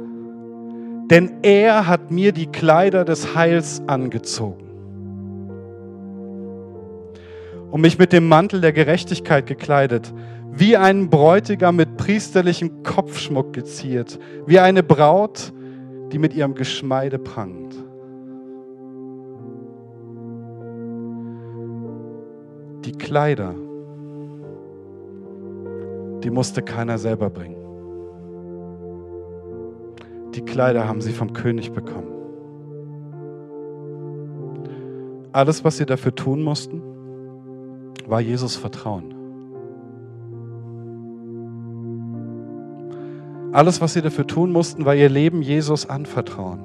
denn 1.11 1.31
er 1.43 1.87
hat 1.87 2.11
mir 2.11 2.31
die 2.31 2.47
Kleider 2.47 3.05
des 3.05 3.35
Heils 3.35 3.81
angezogen 3.87 4.65
und 7.71 7.81
mich 7.81 7.99
mit 7.99 8.13
dem 8.13 8.27
Mantel 8.27 8.61
der 8.61 8.73
Gerechtigkeit 8.73 9.45
gekleidet 9.45 10.13
wie 10.57 10.77
ein 10.77 11.09
Bräutigam 11.09 11.75
mit 11.75 11.97
priesterlichem 11.97 12.83
Kopfschmuck 12.83 13.51
geziert, 13.51 14.17
wie 14.45 14.59
eine 14.59 14.83
Braut, 14.83 15.51
die 16.11 16.17
mit 16.17 16.33
ihrem 16.33 16.55
Geschmeide 16.55 17.19
prangt. 17.19 17.75
Kleider, 23.05 23.53
die 26.23 26.31
musste 26.31 26.63
keiner 26.63 26.97
selber 26.97 27.29
bringen. 27.29 27.55
Die 30.33 30.41
Kleider 30.41 30.87
haben 30.87 31.01
sie 31.01 31.11
vom 31.11 31.31
König 31.31 31.71
bekommen. 31.71 32.07
Alles, 35.33 35.63
was 35.63 35.77
sie 35.77 35.85
dafür 35.85 36.15
tun 36.15 36.41
mussten, 36.41 36.81
war 38.07 38.21
Jesus 38.21 38.55
Vertrauen. 38.55 39.13
Alles, 43.51 43.81
was 43.81 43.93
sie 43.93 44.01
dafür 44.01 44.25
tun 44.25 44.51
mussten, 44.51 44.83
war 44.83 44.95
ihr 44.95 45.09
Leben 45.09 45.43
Jesus 45.43 45.87
anvertrauen 45.87 46.59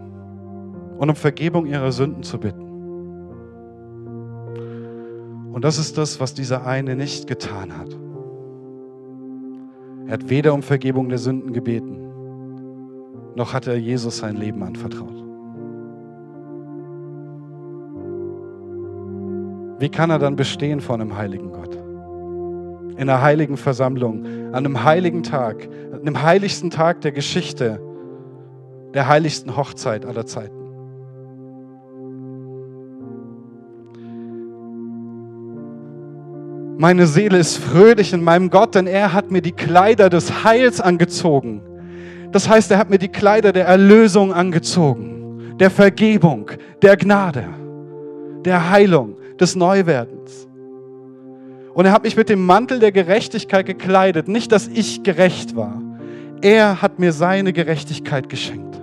und 0.97 1.11
um 1.11 1.17
Vergebung 1.17 1.67
ihrer 1.67 1.93
Sünden 1.93 2.23
zu 2.23 2.39
bitten. 2.41 2.70
Und 5.53 5.65
das 5.65 5.79
ist 5.79 5.99
das, 5.99 6.21
was 6.21 6.35
dieser 6.35 6.67
eine 6.67 6.95
nicht 6.97 7.27
getan 7.27 7.77
hat. 7.77 7.89
Er 10.07 10.15
hat 10.15 10.31
weder 10.31 10.55
um 10.55 10.63
Vergebung 10.63 11.09
der 11.09 11.19
Sünden 11.19 11.53
gebeten, 11.53 11.99
noch 13.35 13.53
hat 13.53 13.67
er 13.67 13.77
Jesus 13.77 14.19
sein 14.19 14.37
Leben 14.37 14.63
anvertraut. 14.63 15.25
Wie 19.79 19.89
kann 19.89 20.11
er 20.11 20.19
dann 20.19 20.37
bestehen 20.37 20.81
vor 20.81 20.97
einem 20.97 21.17
heiligen 21.17 21.53
Gott? 21.53 21.75
In 21.75 23.09
einer 23.09 23.23
heiligen 23.23 23.57
Versammlung, 23.57 24.27
an 24.49 24.55
einem 24.55 24.85
heiligen 24.85 25.23
Tag, 25.23 25.69
an 25.93 26.05
dem 26.05 26.23
heiligsten 26.23 26.71
Tag 26.71 27.01
der 27.01 27.13
Geschichte, 27.13 27.81
der 28.93 29.09
heiligsten 29.09 29.57
Hochzeit 29.57 30.05
aller 30.05 30.27
Zeiten. 30.27 30.60
Meine 36.81 37.07
Seele 37.07 37.37
ist 37.37 37.59
fröhlich 37.59 38.15
in 38.15 38.25
meinem 38.25 38.49
Gott, 38.49 38.75
denn 38.75 38.87
er 38.87 39.13
hat 39.13 39.31
mir 39.31 39.43
die 39.43 39.53
Kleider 39.53 40.09
des 40.09 40.45
Heils 40.45 40.81
angezogen. 40.81 41.61
Das 42.33 42.49
heißt, 42.49 42.71
er 42.71 42.79
hat 42.79 42.89
mir 42.89 42.97
die 42.97 43.11
Kleider 43.11 43.53
der 43.53 43.67
Erlösung 43.67 44.33
angezogen, 44.33 45.59
der 45.61 45.69
Vergebung, 45.69 46.51
der 46.81 46.97
Gnade, 46.97 47.45
der 48.47 48.71
Heilung, 48.71 49.19
des 49.39 49.57
Neuwerdens. 49.57 50.49
Und 51.75 51.85
er 51.85 51.93
hat 51.93 52.03
mich 52.03 52.17
mit 52.17 52.31
dem 52.31 52.47
Mantel 52.47 52.79
der 52.79 52.93
Gerechtigkeit 52.93 53.67
gekleidet. 53.67 54.27
Nicht, 54.27 54.51
dass 54.51 54.67
ich 54.67 55.03
gerecht 55.03 55.55
war. 55.55 55.83
Er 56.41 56.81
hat 56.81 56.99
mir 56.99 57.13
seine 57.13 57.53
Gerechtigkeit 57.53 58.31
geschenkt. 58.31 58.81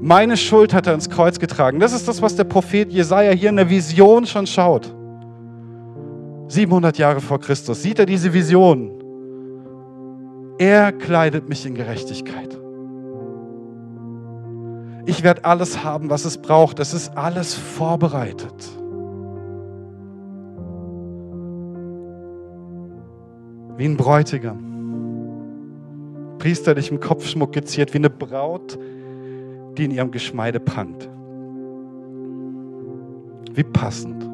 Meine 0.00 0.36
Schuld 0.36 0.74
hat 0.74 0.88
er 0.88 0.94
ins 0.94 1.08
Kreuz 1.08 1.38
getragen. 1.38 1.78
Das 1.78 1.92
ist 1.92 2.08
das, 2.08 2.20
was 2.20 2.34
der 2.34 2.42
Prophet 2.42 2.92
Jesaja 2.92 3.30
hier 3.30 3.50
in 3.50 3.56
der 3.58 3.70
Vision 3.70 4.26
schon 4.26 4.48
schaut. 4.48 4.92
700 6.48 6.98
Jahre 6.98 7.20
vor 7.20 7.40
Christus 7.40 7.82
sieht 7.82 7.98
er 7.98 8.06
diese 8.06 8.32
Vision. 8.32 8.92
Er 10.58 10.92
kleidet 10.92 11.48
mich 11.48 11.66
in 11.66 11.74
Gerechtigkeit. 11.74 12.58
Ich 15.06 15.22
werde 15.22 15.44
alles 15.44 15.84
haben, 15.84 16.10
was 16.10 16.24
es 16.24 16.38
braucht. 16.38 16.78
Es 16.78 16.94
ist 16.94 17.16
alles 17.16 17.54
vorbereitet. 17.54 18.54
wie 23.76 23.86
ein 23.86 23.96
Bräutigam, 23.96 24.58
priesterlichem 26.38 27.00
Kopfschmuck 27.00 27.52
geziert, 27.52 27.92
wie 27.92 27.98
eine 27.98 28.10
Braut, 28.10 28.78
die 29.76 29.84
in 29.84 29.90
ihrem 29.90 30.10
Geschmeide 30.10 30.60
prangt. 30.60 31.08
Wie 33.52 33.64
passend. 33.64 34.33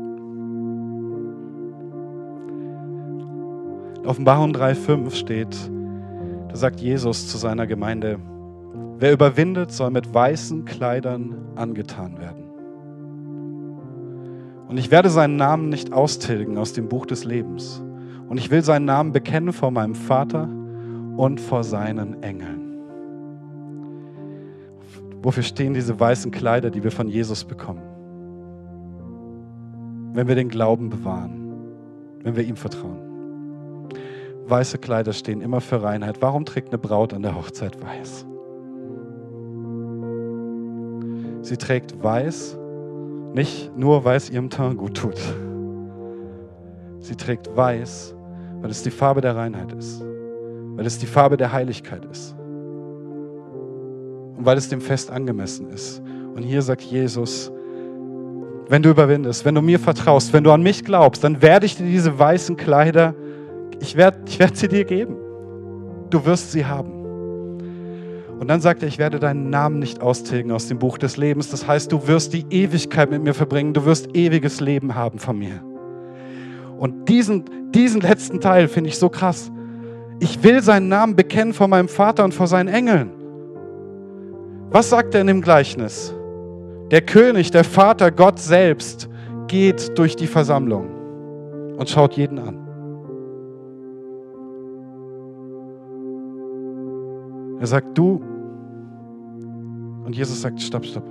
Offenbarung 4.07 4.53
3,5 4.53 5.14
steht, 5.14 5.70
da 6.48 6.57
sagt 6.57 6.80
Jesus 6.80 7.28
zu 7.28 7.36
seiner 7.36 7.66
Gemeinde, 7.66 8.18
wer 8.98 9.12
überwindet, 9.12 9.72
soll 9.72 9.90
mit 9.90 10.12
weißen 10.12 10.64
Kleidern 10.64 11.34
angetan 11.55 12.18
werden. 12.18 12.44
Und 14.68 14.78
ich 14.78 14.90
werde 14.90 15.11
seinen 15.11 15.36
Namen 15.36 15.68
nicht 15.68 15.92
austilgen 15.92 16.57
aus 16.57 16.72
dem 16.72 16.88
Buch 16.88 17.05
des 17.05 17.24
Lebens. 17.24 17.82
Und 18.28 18.38
ich 18.38 18.51
will 18.51 18.62
seinen 18.62 18.84
Namen 18.84 19.12
bekennen 19.12 19.53
vor 19.53 19.70
meinem 19.70 19.96
Vater 19.96 20.48
und 21.16 21.40
vor 21.40 21.64
seinen 21.64 22.22
Engeln. 22.22 22.78
Wofür 25.22 25.42
stehen 25.42 25.74
diese 25.74 25.98
weißen 25.98 26.30
Kleider, 26.30 26.70
die 26.70 26.82
wir 26.82 26.92
von 26.92 27.09
Jesus 27.09 27.44
bekommen? 27.44 27.82
Wenn 30.14 30.28
wir 30.28 30.36
den 30.36 30.48
Glauben 30.48 30.88
bewahren, 30.88 31.53
wenn 32.22 32.36
wir 32.36 32.44
ihm 32.44 32.57
vertrauen. 32.57 33.09
Weiße 34.47 34.78
Kleider 34.78 35.12
stehen 35.12 35.41
immer 35.41 35.61
für 35.61 35.82
Reinheit. 35.82 36.20
Warum 36.20 36.45
trägt 36.45 36.68
eine 36.68 36.78
Braut 36.78 37.14
an 37.14 37.22
der 37.22 37.36
Hochzeit 37.36 37.80
weiß? 37.80 38.26
Sie 41.43 41.57
trägt 41.57 42.03
weiß, 42.03 42.59
nicht 43.32 43.76
nur, 43.76 44.05
weil 44.05 44.16
es 44.16 44.30
ihrem 44.30 44.51
Teint 44.51 44.78
gut 44.78 44.97
tut. 44.97 45.20
Sie 47.01 47.16
trägt 47.16 47.55
weiß, 47.57 48.14
weil 48.61 48.70
es 48.70 48.82
die 48.82 48.91
Farbe 48.91 49.20
der 49.20 49.36
Reinheit 49.36 49.72
ist, 49.72 50.03
weil 50.76 50.86
es 50.86 50.99
die 50.99 51.07
Farbe 51.07 51.36
der 51.36 51.53
Heiligkeit 51.53 52.05
ist 52.05 52.34
und 54.36 54.45
weil 54.45 54.59
es 54.59 54.68
dem 54.68 54.80
Fest 54.80 55.11
angemessen 55.11 55.70
ist. 55.70 56.03
Und 56.34 56.43
hier 56.43 56.62
sagt 56.62 56.82
Jesus, 56.82 57.51
wenn 58.68 58.82
du 58.82 58.91
überwindest, 58.91 59.45
wenn 59.45 59.55
du 59.55 59.62
mir 59.62 59.78
vertraust, 59.78 60.32
wenn 60.32 60.45
du 60.45 60.53
an 60.53 60.62
mich 60.62 60.84
glaubst, 60.84 61.24
dann 61.24 61.43
werde 61.43 61.66
ich 61.66 61.76
dir 61.76 61.86
diese 61.86 62.18
weißen 62.18 62.57
Kleider, 62.57 63.14
ich 63.80 63.96
werde, 63.96 64.18
ich 64.26 64.38
werde 64.38 64.56
sie 64.56 64.68
dir 64.68 64.84
geben. 64.84 65.16
Du 66.10 66.24
wirst 66.24 66.52
sie 66.52 66.66
haben. 66.66 67.00
Und 68.38 68.48
dann 68.48 68.60
sagt 68.60 68.82
er, 68.82 68.88
ich 68.88 68.98
werde 68.98 69.18
deinen 69.18 69.50
Namen 69.50 69.78
nicht 69.78 70.00
austilgen 70.00 70.50
aus 70.52 70.66
dem 70.66 70.78
Buch 70.78 70.96
des 70.96 71.16
Lebens. 71.16 71.50
Das 71.50 71.66
heißt, 71.66 71.92
du 71.92 72.06
wirst 72.06 72.32
die 72.32 72.46
Ewigkeit 72.50 73.10
mit 73.10 73.22
mir 73.22 73.34
verbringen. 73.34 73.74
Du 73.74 73.84
wirst 73.84 74.14
ewiges 74.14 74.60
Leben 74.60 74.94
haben 74.94 75.18
von 75.18 75.38
mir. 75.38 75.62
Und 76.78 77.08
diesen, 77.08 77.44
diesen 77.72 78.00
letzten 78.00 78.40
Teil 78.40 78.68
finde 78.68 78.88
ich 78.88 78.98
so 78.98 79.10
krass. 79.10 79.50
Ich 80.20 80.42
will 80.42 80.62
seinen 80.62 80.88
Namen 80.88 81.16
bekennen 81.16 81.52
vor 81.52 81.68
meinem 81.68 81.88
Vater 81.88 82.24
und 82.24 82.32
vor 82.32 82.46
seinen 82.46 82.68
Engeln. 82.68 83.10
Was 84.70 84.88
sagt 84.88 85.14
er 85.14 85.20
in 85.20 85.26
dem 85.26 85.42
Gleichnis? 85.42 86.14
Der 86.90 87.02
König, 87.02 87.50
der 87.50 87.64
Vater, 87.64 88.10
Gott 88.10 88.38
selbst 88.38 89.08
geht 89.48 89.98
durch 89.98 90.16
die 90.16 90.26
Versammlung 90.26 90.88
und 91.76 91.90
schaut 91.90 92.14
jeden 92.14 92.38
an. 92.38 92.69
Er 97.61 97.66
sagt, 97.66 97.96
du, 97.96 98.22
und 100.04 100.16
Jesus 100.16 100.40
sagt, 100.40 100.61
stopp, 100.62 100.84
stopp. 100.84 101.04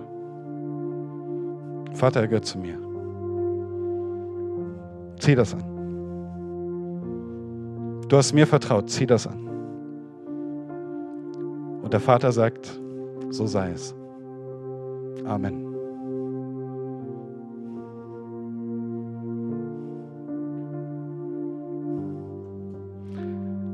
Vater, 1.94 2.22
er 2.22 2.28
gehört 2.28 2.46
zu 2.46 2.58
mir. 2.58 2.76
Zieh 5.20 5.36
das 5.36 5.54
an. 5.54 5.64
Du 8.08 8.18
hast 8.18 8.34
mir 8.34 8.48
vertraut, 8.48 8.90
zieh 8.90 9.06
das 9.06 9.28
an. 9.28 9.48
Und 11.84 11.94
der 11.94 12.00
Vater 12.00 12.32
sagt, 12.32 12.82
so 13.30 13.46
sei 13.46 13.70
es. 13.70 13.94
Amen. 15.26 15.68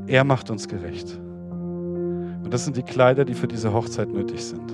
Er 0.08 0.26
macht 0.26 0.50
uns 0.50 0.68
gerecht. 0.68 1.18
Und 2.46 2.54
das 2.54 2.64
sind 2.64 2.78
die 2.78 2.84
Kleider, 2.84 3.26
die 3.26 3.34
für 3.34 3.48
diese 3.48 3.74
Hochzeit 3.74 4.14
nötig 4.14 4.46
sind. 4.46 4.72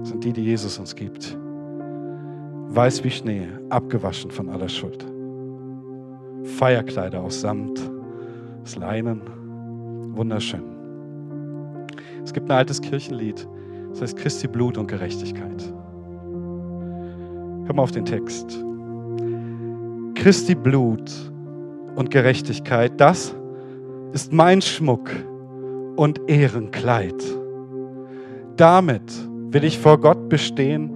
Das 0.00 0.08
sind 0.08 0.24
die, 0.24 0.32
die 0.32 0.44
Jesus 0.44 0.78
uns 0.78 0.96
gibt. 0.96 1.36
Weiß 2.68 3.04
wie 3.04 3.10
Schnee, 3.10 3.48
abgewaschen 3.68 4.30
von 4.30 4.48
aller 4.48 4.70
Schuld. 4.70 5.04
Feierkleider 6.56 7.20
aus 7.20 7.42
Samt, 7.42 7.78
aus 8.62 8.76
Leinen. 8.76 9.20
Wunderschön. 10.16 10.62
Es 12.24 12.32
gibt 12.32 12.50
ein 12.50 12.56
altes 12.56 12.80
Kirchenlied, 12.80 13.46
das 13.90 14.00
heißt 14.00 14.16
Christi 14.16 14.48
Blut 14.48 14.78
und 14.78 14.86
Gerechtigkeit. 14.86 15.70
Hör 17.66 17.74
mal 17.74 17.82
auf 17.82 17.92
den 17.92 18.06
Text. 18.06 18.58
Christi 20.14 20.54
Blut 20.54 21.12
und 21.94 22.10
Gerechtigkeit, 22.10 22.98
das 22.98 23.34
ist 24.14 24.32
mein 24.32 24.62
Schmuck 24.62 25.10
und 25.96 26.20
Ehrenkleid. 26.28 27.22
Damit 28.56 29.12
will 29.50 29.64
ich 29.64 29.78
vor 29.78 29.98
Gott 29.98 30.28
bestehen, 30.28 30.90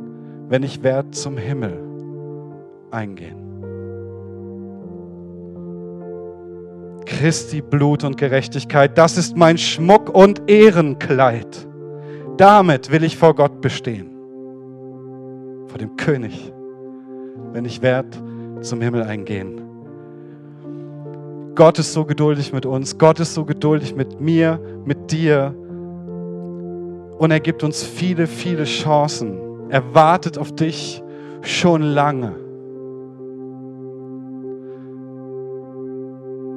wenn 0.49 0.62
ich 0.62 0.82
werde 0.82 1.11
zum 1.11 1.36
Himmel 1.36 1.78
eingehen. 2.90 3.47
Christi 7.05 7.62
Blut 7.62 8.05
und 8.05 8.18
Gerechtigkeit, 8.18 8.99
das 8.99 9.16
ist 9.16 9.36
mein 9.36 9.57
Schmuck 9.57 10.14
und 10.14 10.42
Ehrenkleid. 10.51 11.66
Damit 12.36 12.90
will 12.90 13.05
ich 13.05 13.16
vor 13.16 13.34
Gott 13.34 13.61
bestehen, 13.61 14.11
vor 15.66 15.78
dem 15.78 15.97
König, 15.97 16.53
wenn 17.53 17.64
ich 17.64 17.80
werde 17.80 18.18
zum 18.61 18.80
Himmel 18.80 19.03
eingehen. 19.03 19.65
Gott 21.57 21.78
ist 21.78 21.94
so 21.94 22.04
geduldig 22.04 22.52
mit 22.52 22.66
uns, 22.66 22.98
Gott 22.98 23.18
ist 23.18 23.32
so 23.32 23.46
geduldig 23.46 23.96
mit 23.96 24.20
mir, 24.20 24.61
mit 24.84 25.11
dir 25.11 25.54
und 27.18 27.30
er 27.30 27.40
gibt 27.40 27.64
uns 27.64 27.82
viele, 27.82 28.26
viele 28.26 28.64
Chancen. 28.64 29.38
Er 29.70 29.94
wartet 29.94 30.36
auf 30.36 30.54
dich 30.54 31.02
schon 31.40 31.80
lange. 31.80 32.34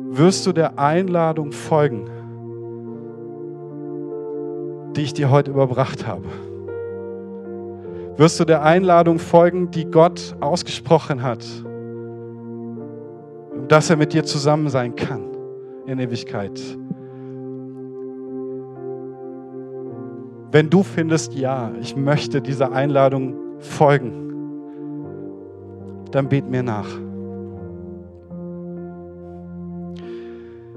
Wirst 0.09 0.45
du 0.45 0.51
der 0.51 0.77
Einladung 0.77 1.53
folgen, 1.53 2.09
die 4.97 5.01
ich 5.03 5.13
dir 5.13 5.29
heute 5.29 5.51
überbracht 5.51 6.05
habe? 6.05 6.25
Wirst 8.17 8.37
du 8.37 8.43
der 8.43 8.63
Einladung 8.63 9.17
folgen, 9.17 9.71
die 9.71 9.85
Gott 9.85 10.35
ausgesprochen 10.41 11.23
hat, 11.23 11.45
dass 13.69 13.89
er 13.89 13.95
mit 13.95 14.11
dir 14.13 14.25
zusammen 14.25 14.67
sein 14.67 14.95
kann 14.95 15.23
in 15.85 15.99
Ewigkeit? 15.99 16.59
Wenn 20.51 20.69
du 20.69 20.83
findest, 20.83 21.33
ja, 21.35 21.71
ich 21.79 21.95
möchte 21.95 22.41
dieser 22.41 22.71
Einladung 22.71 23.35
folgen, 23.59 24.25
dann 26.11 26.27
bet 26.27 26.49
mir 26.49 26.63
nach. 26.63 26.89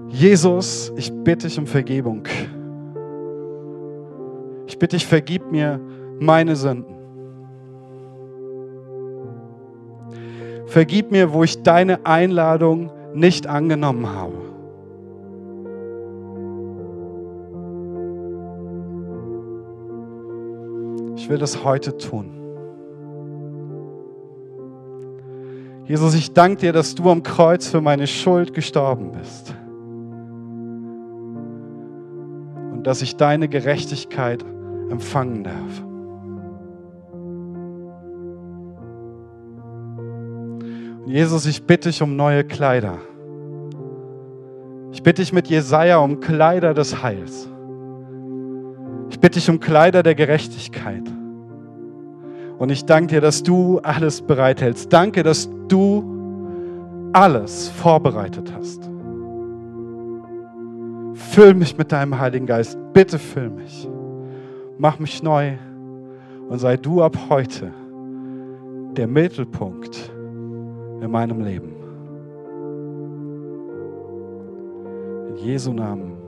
Jesus, 0.09 0.93
ich 0.97 1.11
bitte 1.25 1.47
dich 1.47 1.59
um 1.59 1.67
Vergebung. 1.67 2.25
Ich 4.67 4.79
bitte 4.79 4.97
dich, 4.97 5.07
vergib 5.07 5.51
mir 5.51 5.81
meine 6.21 6.55
Sünden. 6.55 7.02
Vergib 10.73 11.11
mir, 11.11 11.35
wo 11.35 11.45
ich 11.45 11.63
deine 11.63 12.07
Einladung 12.07 12.91
nicht 13.13 13.47
angenommen 13.47 14.09
habe. 14.09 14.33
Ich 21.19 21.29
will 21.29 21.37
das 21.37 21.63
heute 21.63 21.99
tun. 21.99 22.31
Jesus, 25.85 26.15
ich 26.15 26.33
danke 26.33 26.57
dir, 26.57 26.73
dass 26.73 26.95
du 26.95 27.11
am 27.11 27.23
Kreuz 27.23 27.69
für 27.69 27.83
meine 27.83 28.07
Schuld 28.07 28.55
gestorben 28.55 29.13
bist. 29.13 29.55
Und 32.73 32.87
dass 32.87 33.03
ich 33.03 33.17
deine 33.17 33.49
Gerechtigkeit 33.49 34.43
empfangen 34.89 35.45
darf. 35.45 35.92
Jesus, 41.07 41.47
ich 41.47 41.65
bitte 41.65 41.89
dich 41.89 42.01
um 42.01 42.15
neue 42.15 42.45
Kleider. 42.45 42.99
Ich 44.93 45.03
bitte 45.03 45.23
dich 45.23 45.33
mit 45.33 45.49
Jesaja 45.49 45.99
um 45.99 46.21
Kleider 46.21 46.75
des 46.75 47.03
Heils. 47.03 47.49
Ich 49.11 49.19
bitte 49.19 49.41
dich 49.41 49.51
um 49.51 49.59
Kleider 49.59 50.03
der 50.03 50.15
Gerechtigkeit. 50.15 51.03
Und 52.59 52.71
ich 52.71 52.85
danke 52.85 53.15
dir, 53.15 53.21
dass 53.21 53.43
du 53.43 53.81
alles 53.81 54.23
bereithältst. 54.23 54.93
Danke, 54.93 55.25
dass 55.25 55.49
du 55.67 56.05
alles 57.13 57.69
vorbereitet 57.69 58.53
hast. 58.57 58.89
Füll 61.15 61.55
mich 61.55 61.77
mit 61.77 61.91
deinem 61.91 62.19
Heiligen 62.19 62.47
Geist. 62.47 62.79
Bitte 62.93 63.19
füll 63.19 63.51
mich. 63.51 63.89
Mach 64.79 64.99
mich 65.01 65.23
neu 65.23 65.55
und 66.49 66.59
sei 66.59 66.77
du 66.77 67.03
ab 67.03 67.17
heute 67.29 67.73
der 68.97 69.09
Mittelpunkt 69.09 70.13
in 71.03 71.11
meinem 71.11 71.41
Leben. 71.41 71.75
In 75.29 75.37
Jesu 75.37 75.73
Namen. 75.73 76.22